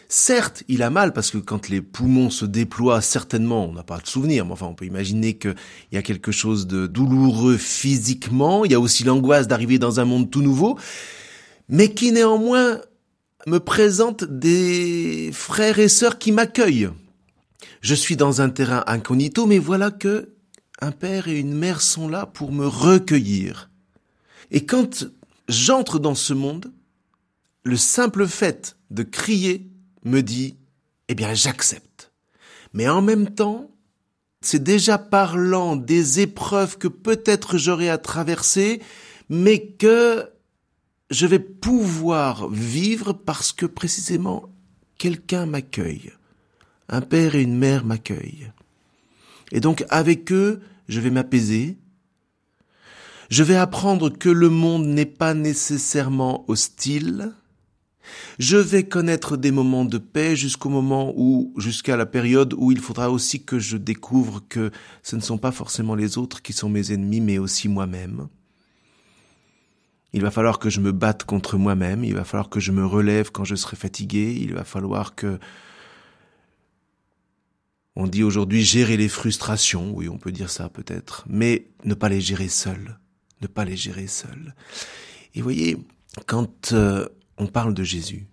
[0.09, 3.99] certes, il a mal parce que quand les poumons se déploient, certainement, on n'a pas
[3.99, 5.55] de souvenir, mais enfin, on peut imaginer qu'il
[5.93, 8.65] y a quelque chose de douloureux physiquement.
[8.65, 10.77] Il y a aussi l'angoisse d'arriver dans un monde tout nouveau,
[11.69, 12.81] mais qui néanmoins
[13.47, 16.91] me présente des frères et sœurs qui m'accueillent.
[17.81, 20.33] Je suis dans un terrain incognito, mais voilà que
[20.81, 23.71] un père et une mère sont là pour me recueillir.
[24.51, 25.07] Et quand
[25.49, 26.73] j'entre dans ce monde,
[27.63, 29.71] le simple fait de crier
[30.05, 30.57] me dit,
[31.09, 32.13] eh bien, j'accepte.
[32.73, 33.71] Mais en même temps,
[34.41, 38.83] c'est déjà parlant des épreuves que peut-être j'aurai à traverser,
[39.29, 40.29] mais que
[41.11, 44.49] je vais pouvoir vivre parce que précisément
[44.99, 46.13] quelqu'un m'accueille.
[46.89, 48.53] Un père et une mère m'accueillent.
[49.53, 51.79] Et donc avec eux, je vais m'apaiser.
[53.31, 57.33] Je vais apprendre que le monde n'est pas nécessairement hostile.
[58.39, 62.79] Je vais connaître des moments de paix jusqu'au moment où, jusqu'à la période où il
[62.79, 64.71] faudra aussi que je découvre que
[65.03, 68.29] ce ne sont pas forcément les autres qui sont mes ennemis, mais aussi moi-même.
[70.13, 72.87] Il va falloir que je me batte contre moi-même, il va falloir que je me
[72.87, 75.39] relève quand je serai fatigué, il va falloir que...
[77.99, 82.11] On dit aujourd'hui gérer les frustrations, oui on peut dire ça peut-être, mais ne pas
[82.11, 82.99] les gérer seul,
[83.41, 84.55] ne pas les gérer seul.
[85.35, 85.79] Et voyez,
[86.27, 88.27] quand euh, on parle de Jésus,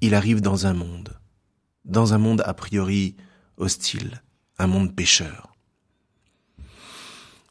[0.00, 1.18] il arrive dans un monde,
[1.84, 3.16] dans un monde a priori
[3.56, 4.22] hostile,
[4.58, 5.47] un monde pécheur.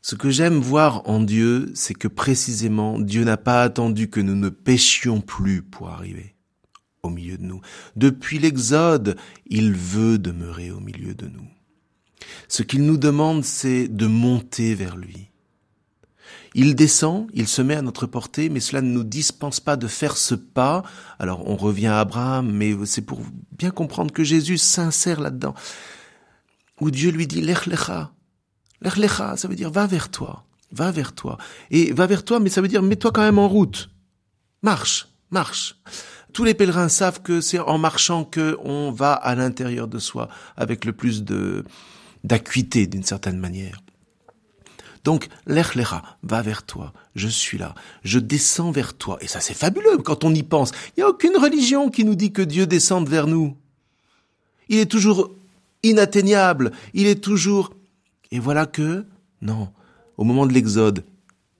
[0.10, 4.36] Ce que j'aime voir en Dieu, c'est que précisément Dieu n'a pas attendu que nous
[4.36, 6.34] ne péchions plus pour arriver
[7.03, 7.60] au milieu de nous.
[7.97, 11.49] Depuis l'Exode, il veut demeurer au milieu de nous.
[12.47, 15.30] Ce qu'il nous demande, c'est de monter vers lui.
[16.55, 19.88] Il descend, il se met à notre portée, mais cela ne nous dispense pas de
[19.88, 20.84] faire ce pas.
[21.20, 23.20] Alors on revient à Abraham, mais c'est pour
[23.58, 25.53] bien comprendre que Jésus s'insère là-dedans.
[26.80, 27.68] Où Dieu lui dit, Lech
[28.82, 28.96] lecha.
[28.96, 31.38] Lech lecha, ça veut dire va vers toi, va vers toi.
[31.72, 33.90] Et va vers toi, mais ça veut dire mets-toi quand même en route.
[34.62, 35.76] Marche, marche.
[36.34, 40.30] Tous les pèlerins savent que c'est en marchant que on va à l'intérieur de soi
[40.56, 41.64] avec le plus de
[42.24, 43.80] d'acuité d'une certaine manière.
[45.04, 49.18] Donc, l'Echlecha va vers toi, je suis là, je descends vers toi.
[49.22, 50.72] Et ça, c'est fabuleux quand on y pense.
[50.90, 53.56] Il n'y a aucune religion qui nous dit que Dieu descende vers nous.
[54.68, 55.32] Il est toujours
[55.84, 57.72] inatteignable, il est toujours...
[58.32, 59.06] Et voilà que,
[59.42, 59.70] non,
[60.18, 61.06] au moment de l'Exode,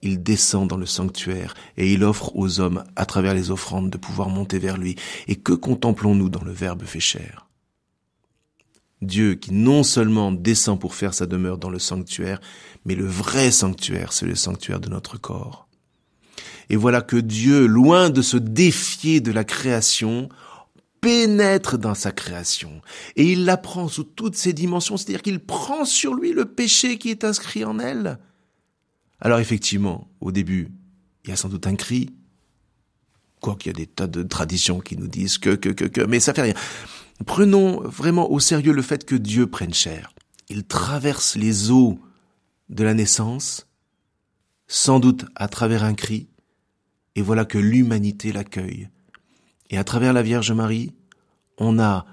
[0.02, 3.98] il descend dans le sanctuaire et il offre aux hommes, à travers les offrandes, de
[3.98, 4.96] pouvoir monter vers lui.
[5.26, 7.46] Et que contemplons-nous dans le Verbe fait chair?
[9.00, 12.40] Dieu qui non seulement descend pour faire sa demeure dans le sanctuaire,
[12.84, 15.68] mais le vrai sanctuaire, c'est le sanctuaire de notre corps.
[16.70, 20.28] Et voilà que Dieu, loin de se défier de la création,
[21.08, 22.82] pénètre dans sa création
[23.16, 26.98] et il la prend sous toutes ses dimensions, c'est-à-dire qu'il prend sur lui le péché
[26.98, 28.18] qui est inscrit en elle.
[29.18, 30.68] Alors effectivement, au début,
[31.24, 32.10] il y a sans doute un cri,
[33.40, 36.20] quoiqu'il y a des tas de traditions qui nous disent que, que, que, que, mais
[36.20, 36.54] ça fait rien.
[37.24, 40.12] Prenons vraiment au sérieux le fait que Dieu prenne chair.
[40.50, 41.98] Il traverse les eaux
[42.68, 43.66] de la naissance,
[44.66, 46.28] sans doute à travers un cri,
[47.14, 48.90] et voilà que l'humanité l'accueille.
[49.70, 50.92] Et à travers la Vierge Marie,
[51.58, 52.06] on a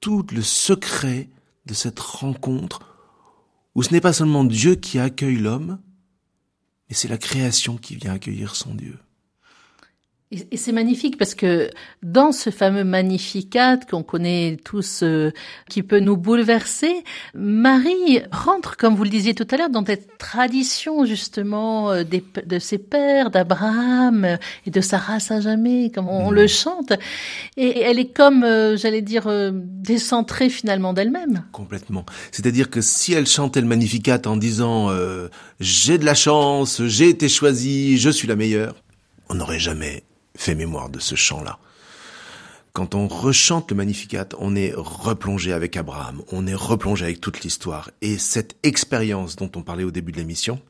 [0.00, 1.28] tout le secret
[1.66, 2.80] de cette rencontre
[3.74, 5.80] où ce n'est pas seulement Dieu qui accueille l'homme,
[6.88, 8.98] mais c'est la création qui vient accueillir son Dieu.
[10.50, 11.70] Et c'est magnifique parce que
[12.02, 15.30] dans ce fameux Magnificat qu'on connaît tous, euh,
[15.70, 17.04] qui peut nous bouleverser,
[17.34, 22.24] Marie rentre, comme vous le disiez tout à l'heure, dans cette tradition justement euh, des,
[22.44, 26.92] de ses pères, d'Abraham euh, et de sa race à jamais, comme on, le chante.
[27.56, 31.44] Et elle est comme, euh, j'allais dire, euh, décentrée finalement d'elle-même.
[31.52, 32.04] Complètement.
[32.32, 35.28] C'est-à-dire que si elle chantait le Magnificat en disant euh,
[35.60, 38.74] j'ai de la chance, j'ai été choisie, je suis la meilleure,
[39.28, 40.02] on n'aurait jamais
[40.36, 41.58] fait mémoire de ce chant-là.
[42.72, 47.42] Quand on rechante le Magnificat, on est replongé avec Abraham, on est replongé avec toute
[47.42, 47.90] l'histoire.
[48.02, 50.60] Et cette expérience dont on parlait au début de l'émission,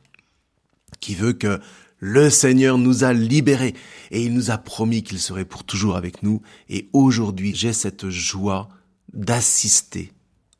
[0.99, 1.59] qui veut que
[1.97, 3.73] le Seigneur nous a libérés
[4.11, 6.41] et il nous a promis qu'il serait pour toujours avec nous.
[6.69, 8.69] Et aujourd'hui, j'ai cette joie
[9.13, 10.11] d'assister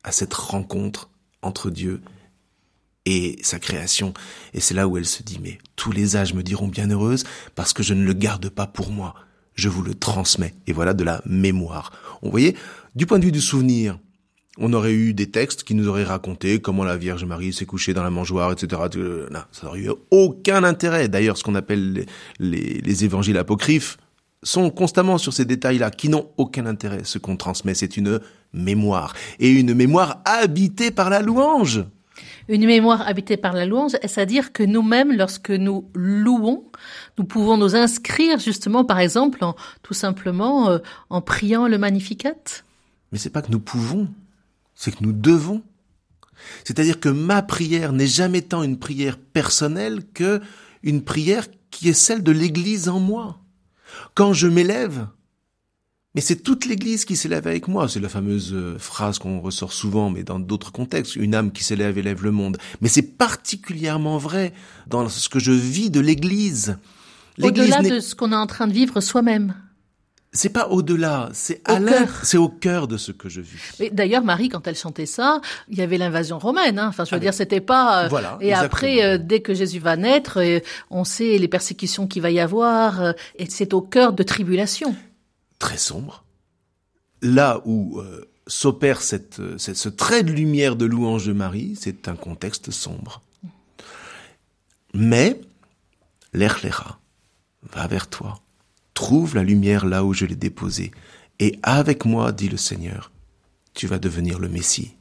[0.03, 1.09] à cette rencontre
[1.41, 2.01] entre Dieu
[3.05, 4.13] et sa création.
[4.53, 7.23] Et c'est là où elle se dit, mais tous les âges me diront bienheureuse
[7.55, 9.15] parce que je ne le garde pas pour moi.
[9.55, 10.53] Je vous le transmets.
[10.67, 11.91] Et voilà de la mémoire.
[12.21, 12.55] Vous voyez,
[12.95, 13.97] du point de vue du souvenir,
[14.57, 17.93] on aurait eu des textes qui nous auraient raconté comment la Vierge Marie s'est couchée
[17.93, 18.81] dans la mangeoire, etc.
[19.31, 21.07] Non, ça n'aurait eu aucun intérêt.
[21.07, 22.05] D'ailleurs, ce qu'on appelle
[22.39, 23.97] les, les évangiles apocryphes
[24.43, 27.01] sont constamment sur ces détails-là qui n'ont aucun intérêt.
[27.03, 28.19] Ce qu'on transmet, c'est une
[28.53, 29.13] mémoire.
[29.39, 31.83] Et une mémoire habitée par la louange.
[32.47, 36.65] Une mémoire habitée par la louange, c'est-à-dire que nous-mêmes, lorsque nous louons,
[37.17, 40.77] nous pouvons nous inscrire justement, par exemple, en, tout simplement euh,
[41.09, 42.35] en priant le Magnificat.
[43.11, 44.09] Mais c'est pas que nous pouvons,
[44.75, 45.63] c'est que nous devons.
[46.63, 50.41] C'est-à-dire que ma prière n'est jamais tant une prière personnelle que
[50.83, 53.39] une prière qui est celle de l'Église en moi.
[54.13, 55.07] Quand je m'élève,
[56.15, 57.87] mais c'est toute l'Église qui s'élève avec moi.
[57.89, 61.17] C'est la fameuse euh, phrase qu'on ressort souvent, mais dans d'autres contextes.
[61.17, 62.57] Une âme qui s'élève élève le monde.
[62.79, 64.53] Mais c'est particulièrement vrai
[64.87, 66.77] dans ce que je vis de l'Église.
[67.41, 69.55] Au-delà de ce qu'on est en train de vivre soi-même.
[70.35, 73.57] C'est pas au-delà, c'est à l'heure, c'est au cœur de ce que je vis.
[73.79, 75.39] Mais d'ailleurs, Marie, quand elle chantait ça,
[75.69, 76.77] il y avait l'invasion romaine.
[76.77, 76.87] Hein.
[76.89, 78.09] Enfin, je veux dire, c'était pas.
[78.09, 78.65] Voilà, et exactement.
[78.65, 80.59] après, euh, dès que Jésus va naître, euh,
[80.89, 84.93] on sait les persécutions qu'il va y avoir, euh, et c'est au cœur de tribulation.
[85.59, 86.23] Très sombre.
[87.21, 91.75] Là où euh, s'opère cette, euh, cette- ce trait de lumière de louange de Marie,
[91.79, 93.21] c'est un contexte sombre.
[94.93, 95.41] Mais
[96.33, 96.99] L'Echlecha
[97.63, 98.41] va vers toi.
[98.93, 100.91] Trouve la lumière là où je l'ai déposée.
[101.39, 103.11] Et avec moi, dit le Seigneur,
[103.73, 104.95] tu vas devenir le Messie.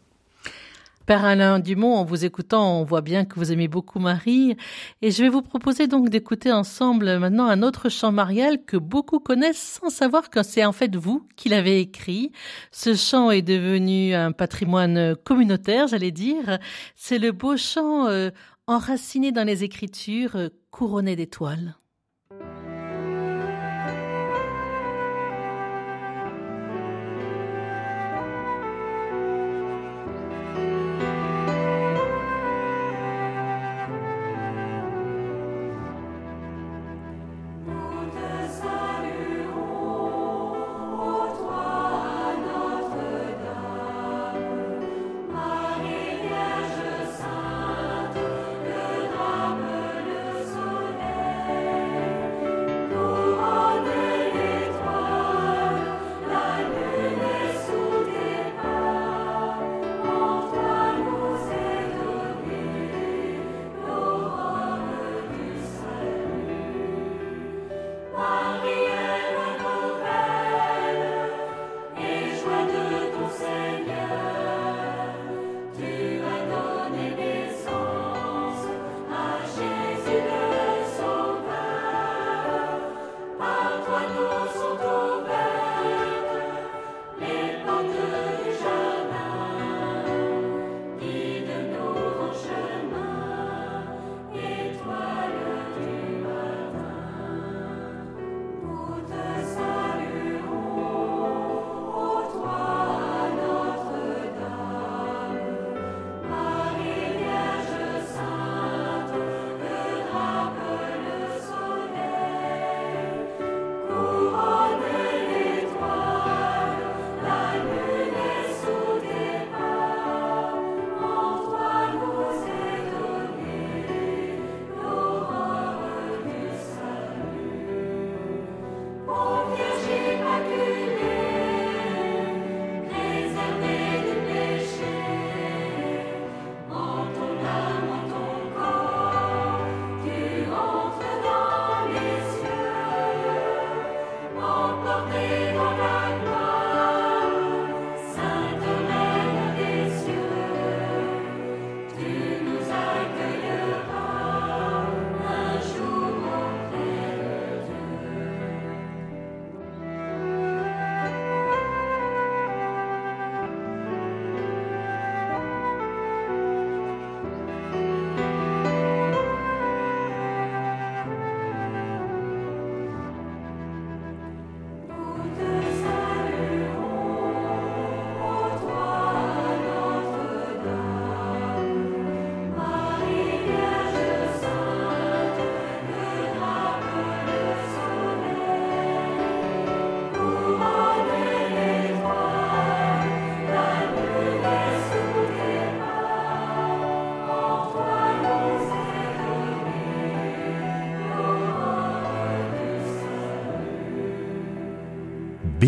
[1.07, 4.57] Père Alain Dumont, en vous écoutant, on voit bien que vous aimez beaucoup Marie.
[5.03, 9.19] Et je vais vous proposer donc d'écouter ensemble maintenant un autre chant marial que beaucoup
[9.19, 12.33] connaissent sans savoir que c'est en fait vous qui l'avez écrit.
[12.71, 16.59] Ce chant est devenu un patrimoine communautaire, j'allais dire.
[16.97, 18.31] C'est le beau chant euh,
[18.67, 21.75] enraciné dans les Écritures, euh, couronné d'étoiles.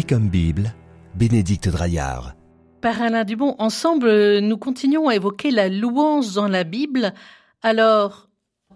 [0.03, 0.75] Comme Bible,
[1.15, 2.35] Bénédicte Draillard.
[2.81, 7.15] Père Alain Dumont, ensemble, nous continuons à évoquer la louange dans la Bible.
[7.63, 8.26] Alors,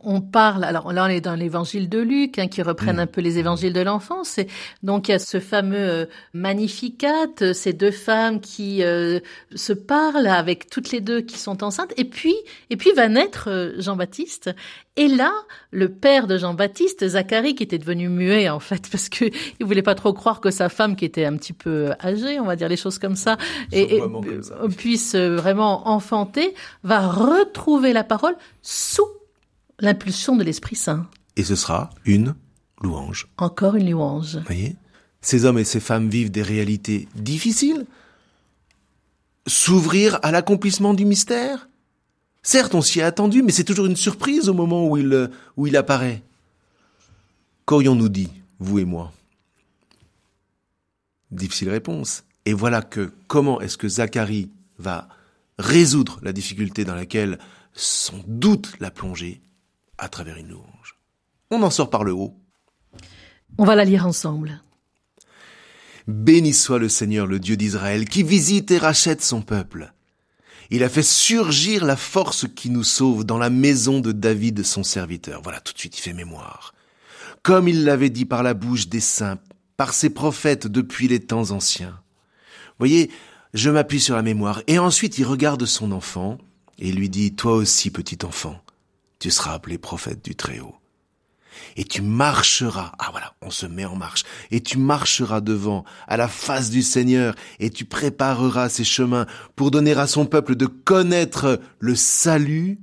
[0.03, 3.21] on parle, alors là on est dans l'évangile de Luc, hein, qui reprennent un peu
[3.21, 4.39] les évangiles de l'enfance.
[4.39, 4.47] Et
[4.83, 9.21] donc il y a ce fameux euh, Magnificat, euh, ces deux femmes qui euh,
[9.55, 11.93] se parlent avec toutes les deux qui sont enceintes.
[11.97, 12.35] Et puis,
[12.71, 14.51] et puis va naître euh, Jean-Baptiste.
[14.97, 15.33] Et là,
[15.71, 19.27] le père de Jean-Baptiste, Zacharie, qui était devenu muet en fait, parce que
[19.59, 22.47] il voulait pas trop croire que sa femme, qui était un petit peu âgée, on
[22.47, 23.37] va dire les choses comme ça,
[23.73, 24.57] et, comme ça.
[24.77, 29.20] puisse vraiment enfanter, va retrouver la parole sous
[29.81, 31.09] l'impulsion de l'Esprit Saint.
[31.37, 32.35] Et ce sera une
[32.81, 33.29] louange.
[33.37, 34.39] Encore une louange.
[34.47, 34.77] voyez?
[35.21, 37.87] Ces hommes et ces femmes vivent des réalités difficiles.
[39.47, 41.69] S'ouvrir à l'accomplissement du mystère?
[42.43, 45.67] Certes, on s'y est attendu, mais c'est toujours une surprise au moment où il, où
[45.67, 46.23] il apparaît.
[47.67, 49.13] Qu'aurions-nous dit, vous et moi?
[51.31, 52.25] Difficile réponse.
[52.47, 55.09] Et voilà que comment est-ce que Zacharie va
[55.59, 57.39] résoudre la difficulté dans laquelle
[57.75, 59.41] son doute l'a plongé
[60.01, 60.97] à travers une louange.
[61.51, 62.35] On en sort par le haut.
[63.59, 64.63] On va la lire ensemble.
[66.07, 69.93] Béni soit le Seigneur, le Dieu d'Israël, qui visite et rachète son peuple.
[70.71, 74.83] Il a fait surgir la force qui nous sauve dans la maison de David, son
[74.83, 75.43] serviteur.
[75.43, 76.75] Voilà, tout de suite, il fait mémoire.
[77.43, 79.39] comme il l'avait dit par la bouche des saints,
[79.79, 81.99] par ses prophètes depuis les temps anciens.
[82.79, 83.11] Voyez,
[83.55, 86.37] je m'appuie sur la mémoire, et ensuite il regarde son enfant,
[86.79, 88.61] et lui dit, Toi aussi, petit enfant,
[89.21, 90.75] tu seras appelé prophète du Très-Haut.
[91.77, 96.17] Et tu marcheras, ah voilà, on se met en marche, et tu marcheras devant, à
[96.17, 100.67] la face du Seigneur, et tu prépareras ses chemins pour donner à son peuple de
[100.67, 102.79] connaître le salut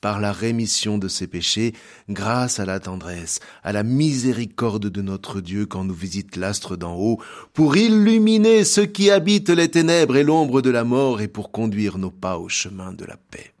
[0.00, 1.74] par la rémission de ses péchés,
[2.08, 6.94] grâce à la tendresse, à la miséricorde de notre Dieu quand nous visite l'astre d'en
[6.96, 7.20] haut,
[7.52, 11.98] pour illuminer ceux qui habitent les ténèbres et l'ombre de la mort, et pour conduire
[11.98, 13.52] nos pas au chemin de la paix.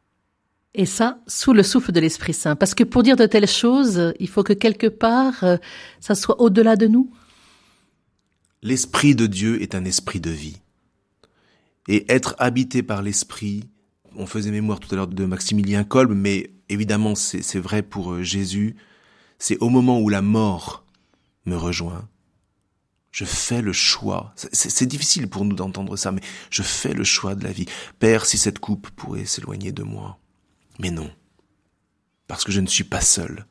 [0.74, 2.56] Et ça, sous le souffle de l'Esprit Saint.
[2.56, 5.56] Parce que pour dire de telles choses, il faut que quelque part, euh,
[6.00, 7.10] ça soit au-delà de nous.
[8.62, 10.58] L'Esprit de Dieu est un esprit de vie.
[11.88, 13.64] Et être habité par l'Esprit,
[14.14, 18.22] on faisait mémoire tout à l'heure de Maximilien Kolb, mais évidemment c'est vrai pour euh,
[18.22, 18.76] Jésus,
[19.38, 20.84] c'est au moment où la mort
[21.46, 22.08] me rejoint,
[23.10, 24.34] je fais le choix.
[24.52, 27.66] C'est difficile pour nous d'entendre ça, mais je fais le choix de la vie.
[27.98, 30.18] Père, si cette coupe pourrait s'éloigner de moi.
[30.78, 31.10] Mais non.
[32.26, 33.46] Parce que je ne suis pas seul.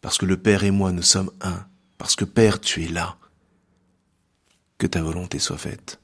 [0.00, 1.66] Parce que le Père et moi, nous sommes un.
[1.98, 3.16] Parce que Père, tu es là.
[4.78, 5.98] Que ta volonté soit faite.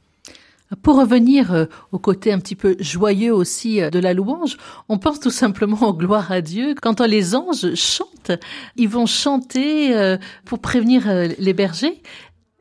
[0.83, 4.57] Pour revenir euh, au côté un petit peu joyeux aussi euh, de la louange,
[4.89, 6.75] on pense tout simplement aux gloires à Dieu.
[6.81, 8.33] Quand euh, les anges chantent,
[8.77, 11.07] ils vont chanter pour prévenir
[11.39, 12.01] les bergers.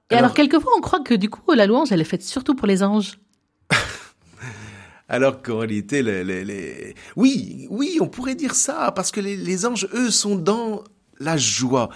[0.09, 2.53] Et alors, Alors- quelquefois, on croit que du coup, la louange, elle est faite surtout
[2.55, 3.19] pour les anges.
[5.13, 9.65] Alors qu'en réalité, les, les, les- oui, oui, on pourrait dire ça, parce que les,
[9.65, 10.85] anges, eux, sont dans
[11.19, 11.89] la joie.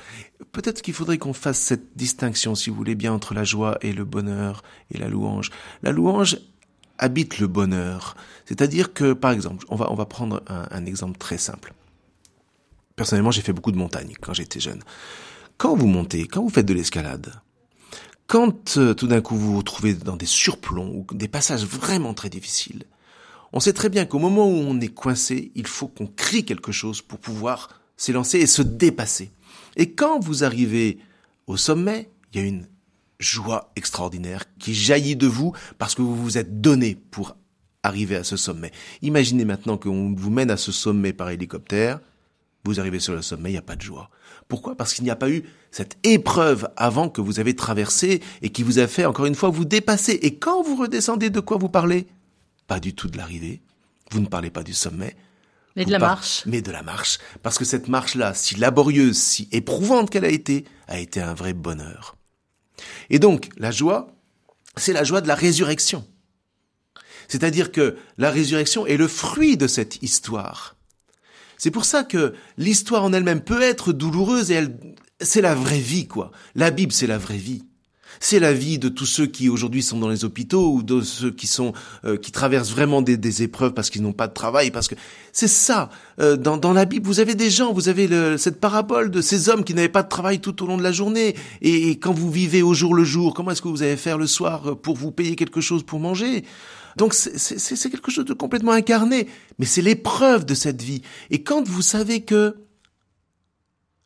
[0.51, 3.93] Peut-être qu'il faudrait qu'on fasse cette distinction, si vous voulez bien, entre la joie et
[3.93, 5.49] le bonheur et la louange.
[5.81, 6.37] La louange
[6.97, 8.17] habite le bonheur.
[8.43, 11.73] C'est-à-dire que, par exemple, on va, on va prendre un, un exemple très simple.
[12.97, 14.83] Personnellement, j'ai fait beaucoup de montagne quand j'étais jeune.
[15.57, 17.31] Quand vous montez, quand vous faites de l'escalade,
[18.27, 22.13] quand euh, tout d'un coup vous vous retrouvez dans des surplombs ou des passages vraiment
[22.13, 22.83] très difficiles,
[23.55, 26.73] on sait très bien qu'au moment où on est coincé, il faut qu'on crie quelque
[26.73, 29.31] chose pour pouvoir s'élancer et se dépasser.
[29.77, 30.99] Et quand vous arrivez
[31.47, 32.67] au sommet, il y a une
[33.17, 37.37] joie extraordinaire qui jaillit de vous parce que vous vous êtes donné pour
[37.81, 38.71] arriver à ce sommet.
[39.01, 42.01] Imaginez maintenant qu'on vous mène à ce sommet par hélicoptère,
[42.65, 44.09] vous arrivez sur le sommet, il n'y a pas de joie.
[44.49, 44.75] Pourquoi?
[44.75, 48.63] Parce qu'il n'y a pas eu cette épreuve avant que vous avez traversée et qui
[48.63, 50.19] vous a fait, encore une fois, vous dépasser.
[50.23, 52.07] Et quand vous redescendez, de quoi vous parlez?
[52.67, 53.61] Pas du tout de l'arrivée.
[54.11, 55.15] Vous ne parlez pas du sommet.
[55.75, 56.43] Mais de la par- marche.
[56.45, 57.19] Mais de la marche.
[57.43, 61.53] Parce que cette marche-là, si laborieuse, si éprouvante qu'elle a été, a été un vrai
[61.53, 62.15] bonheur.
[63.09, 64.07] Et donc, la joie,
[64.77, 66.07] c'est la joie de la résurrection.
[67.27, 70.75] C'est-à-dire que la résurrection est le fruit de cette histoire.
[71.57, 74.77] C'est pour ça que l'histoire en elle-même peut être douloureuse et elle,
[75.21, 76.31] c'est la vraie vie, quoi.
[76.53, 77.63] La Bible, c'est la vraie vie.
[78.19, 81.31] C'est la vie de tous ceux qui aujourd'hui sont dans les hôpitaux ou de ceux
[81.31, 81.73] qui sont
[82.05, 84.95] euh, qui traversent vraiment des, des épreuves parce qu'ils n'ont pas de travail parce que
[85.31, 85.89] c'est ça
[86.21, 89.19] Euh, dans, dans la Bible vous avez des gens vous avez le- cette parabole de
[89.21, 91.35] ces hommes qui n'avaient pas de travail tout au long de la journée.
[91.61, 94.17] Et, et quand vous vivez au jour le jour comment est-ce que vous allez faire
[94.17, 96.45] le soir euh, pour vous payer quelque chose pour manger?
[96.95, 99.27] Donc c'est- quelque chose de complètement incarné.
[99.59, 101.01] Mais c'est l'épreuve de cette vie.
[101.29, 102.55] Et quand vous savez que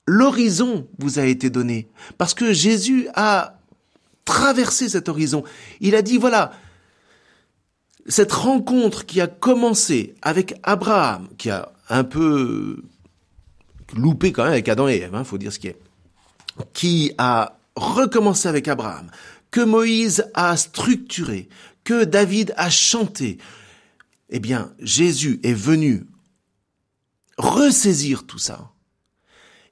[0.07, 1.87] l'horizon vous a été donné
[2.17, 3.58] parce que Jésus a
[4.29, 5.43] traversé cet horizon.
[5.81, 6.51] Il a dit, voilà,
[8.07, 12.83] cette rencontre qui a commencé avec Abraham, qui a un peu
[13.95, 15.79] loupé quand même avec Adam et Ève, hein, faut dire ce qui est,
[16.73, 19.09] qui a recommencé avec Abraham,
[19.49, 21.49] que Moïse a structuré,
[21.83, 23.39] que David a chanté,
[24.29, 26.05] eh bien, Jésus est venu
[27.39, 28.69] ressaisir tout ça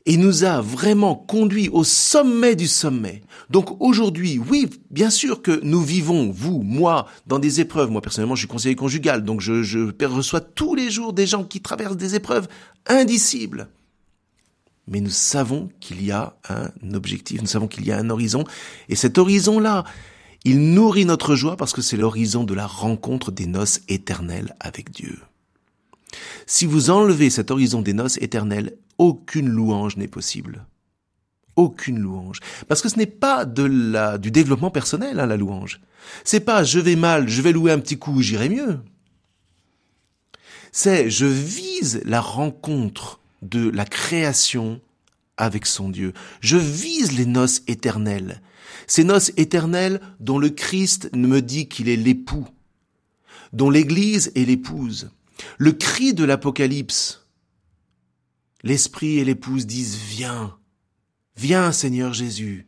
[0.08, 3.22] et nous a vraiment conduit au sommet du sommet.
[3.50, 7.92] Donc aujourd'hui, oui, bien sûr que nous vivons, vous, moi, dans des épreuves.
[7.92, 11.44] Moi, personnellement, je suis conseiller conjugal, donc je, je reçois tous les jours des gens
[11.44, 12.48] qui traversent des épreuves
[12.88, 13.68] indicibles.
[14.88, 18.46] Mais nous savons qu'il y a un objectif, nous savons qu'il y a un horizon,
[18.88, 19.84] et cet horizon-là,
[20.46, 24.90] il nourrit notre joie parce que c'est l'horizon de la rencontre des noces éternelles avec
[24.92, 25.20] Dieu.
[26.46, 30.66] Si vous enlevez cet horizon des noces éternelles, aucune louange n'est possible.
[31.56, 32.40] Aucune louange.
[32.68, 35.82] Parce que ce n'est pas de la, du développement personnel, hein, la louange.
[36.24, 38.80] C'est pas je vais mal, je vais louer un petit coup, j'irai mieux.
[40.72, 44.80] C'est je vise la rencontre de la création
[45.38, 46.14] avec son Dieu.
[46.42, 48.42] Je vise les noces éternelles.
[48.88, 52.48] Ces noces éternelles dont le Christ me dit qu'il est l'époux,
[53.54, 55.12] dont l'Église est l'épouse.
[55.58, 57.28] Le cri de l'Apocalypse,
[58.64, 60.58] l'Esprit et l'épouse disent Viens,
[61.36, 62.68] Viens Seigneur Jésus.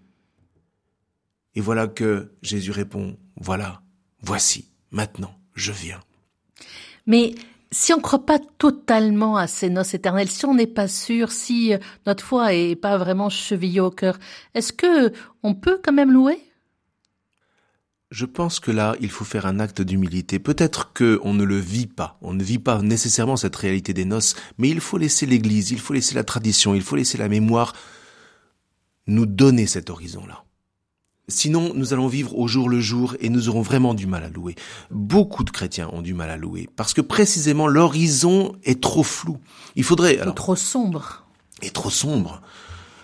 [1.56, 3.82] Et voilà que Jésus répond, voilà,
[4.22, 6.00] voici, maintenant, je viens.
[7.08, 7.34] Mais
[7.72, 11.32] si on ne croit pas totalement à ces noces éternelles, si on n'est pas sûr,
[11.32, 14.18] si euh, notre foi est pas vraiment chevillée au cœur,
[14.54, 15.12] est-ce que
[15.44, 16.40] on peut quand même louer?
[18.12, 20.40] Je pense que là, il faut faire un acte d'humilité.
[20.40, 24.06] Peut-être que on ne le vit pas, on ne vit pas nécessairement cette réalité des
[24.06, 27.30] noces, mais il faut laisser l'Église, il faut laisser la tradition, il faut laisser la
[27.30, 27.74] mémoire
[29.06, 30.44] nous donner cet horizon-là.
[31.28, 34.30] Sinon, nous allons vivre au jour le jour et nous aurons vraiment du mal à
[34.30, 34.56] louer.
[34.90, 39.38] Beaucoup de chrétiens ont du mal à louer parce que précisément l'horizon est trop flou.
[39.76, 41.28] Il faudrait alors, trop sombre
[41.62, 42.42] est trop sombre.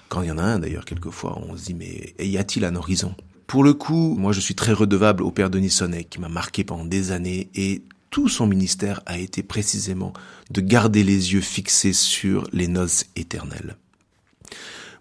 [0.09, 2.75] Quand il y en a un d'ailleurs, quelquefois, on se dit mais y a-t-il un
[2.75, 3.13] horizon?
[3.47, 6.63] Pour le coup, moi je suis très redevable au père Denis Sonnet qui m'a marqué
[6.63, 10.13] pendant des années et tout son ministère a été précisément
[10.49, 13.75] de garder les yeux fixés sur les noces éternelles.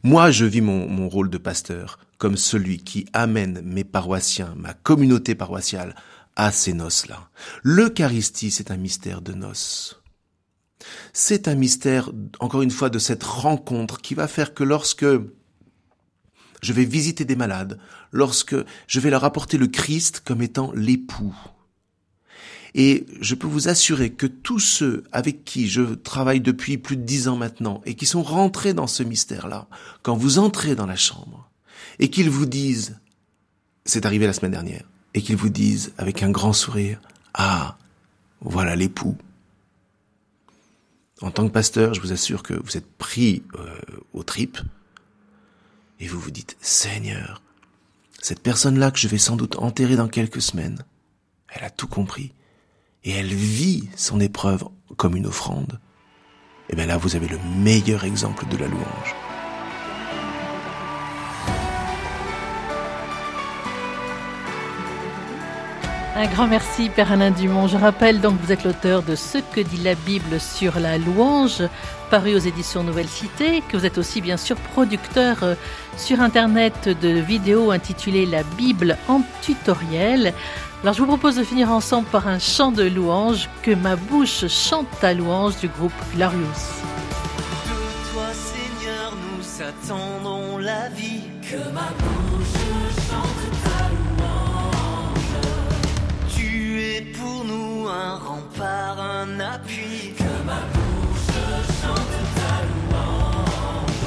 [0.02, 4.74] Moi, je vis mon, mon rôle de pasteur comme celui qui amène mes paroissiens, ma
[4.74, 5.94] communauté paroissiale,
[6.36, 7.28] à ces noces-là.
[7.62, 10.00] L'Eucharistie, c'est un mystère de noces.
[11.12, 15.06] C'est un mystère, encore une fois, de cette rencontre qui va faire que lorsque
[16.64, 17.78] je vais visiter des malades,
[18.10, 18.56] lorsque
[18.86, 21.36] je vais leur apporter le Christ comme étant l'époux,
[22.74, 27.02] et je peux vous assurer que tous ceux avec qui je travaille depuis plus de
[27.02, 29.68] dix ans maintenant et qui sont rentrés dans ce mystère-là,
[30.02, 31.48] quand vous entrez dans la chambre
[32.00, 32.98] et qu'ils vous disent,
[33.84, 37.00] c'est arrivé la semaine dernière, et qu'ils vous disent avec un grand sourire,
[37.34, 37.76] ah,
[38.40, 39.16] voilà l'époux.
[41.20, 43.78] En tant que pasteur, je vous assure que vous êtes pris euh,
[44.14, 44.58] aux tripes
[46.04, 47.40] et vous vous dites, Seigneur,
[48.20, 50.84] cette personne-là que je vais sans doute enterrer dans quelques semaines,
[51.48, 52.34] elle a tout compris
[53.04, 54.64] et elle vit son épreuve
[54.98, 55.80] comme une offrande,
[56.68, 59.14] et bien là vous avez le meilleur exemple de la louange.
[66.16, 67.66] Un grand merci, Père Alain Dumont.
[67.66, 70.96] Je rappelle donc que vous êtes l'auteur de Ce que dit la Bible sur la
[70.96, 71.60] louange,
[72.08, 75.54] paru aux éditions Nouvelle Cité, que vous êtes aussi bien sûr producteur euh,
[75.96, 80.32] sur Internet de vidéos intitulées La Bible en tutoriel.
[80.82, 84.46] Alors je vous propose de finir ensemble par un chant de louange, Que ma bouche
[84.46, 86.38] chante ta louange du groupe Glorious.
[87.66, 91.22] De toi, Seigneur, nous attendons la vie.
[91.42, 92.33] Que ma bouche
[98.14, 100.14] un rempart, un appui.
[100.16, 101.36] Que ma bouche
[101.80, 104.04] chante ta louange.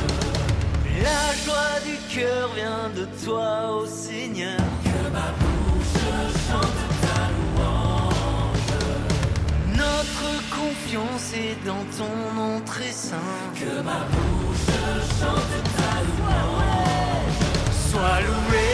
[1.04, 4.60] La joie du cœur vient de toi, ô Seigneur.
[4.84, 6.00] Que ma bouche
[6.48, 8.72] chante ta louange.
[9.84, 13.36] Notre confiance est dans ton nom très saint.
[13.56, 14.74] Que ma bouche
[15.20, 17.40] chante ta louange.
[17.90, 18.68] Sois loué,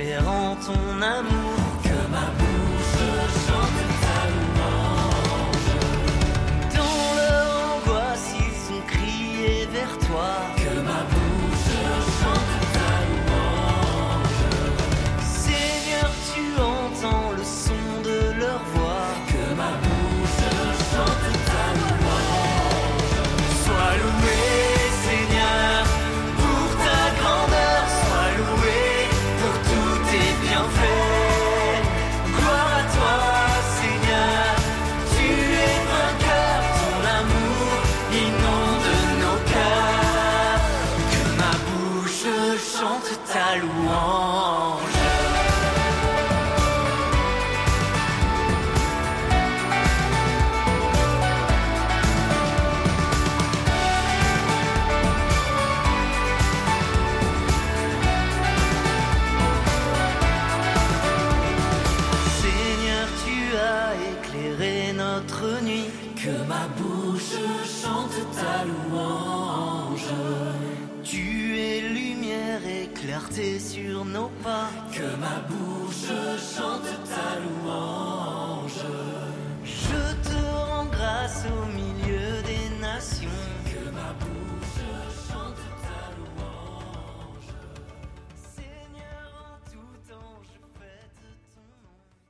[0.00, 1.69] espérant ton amour.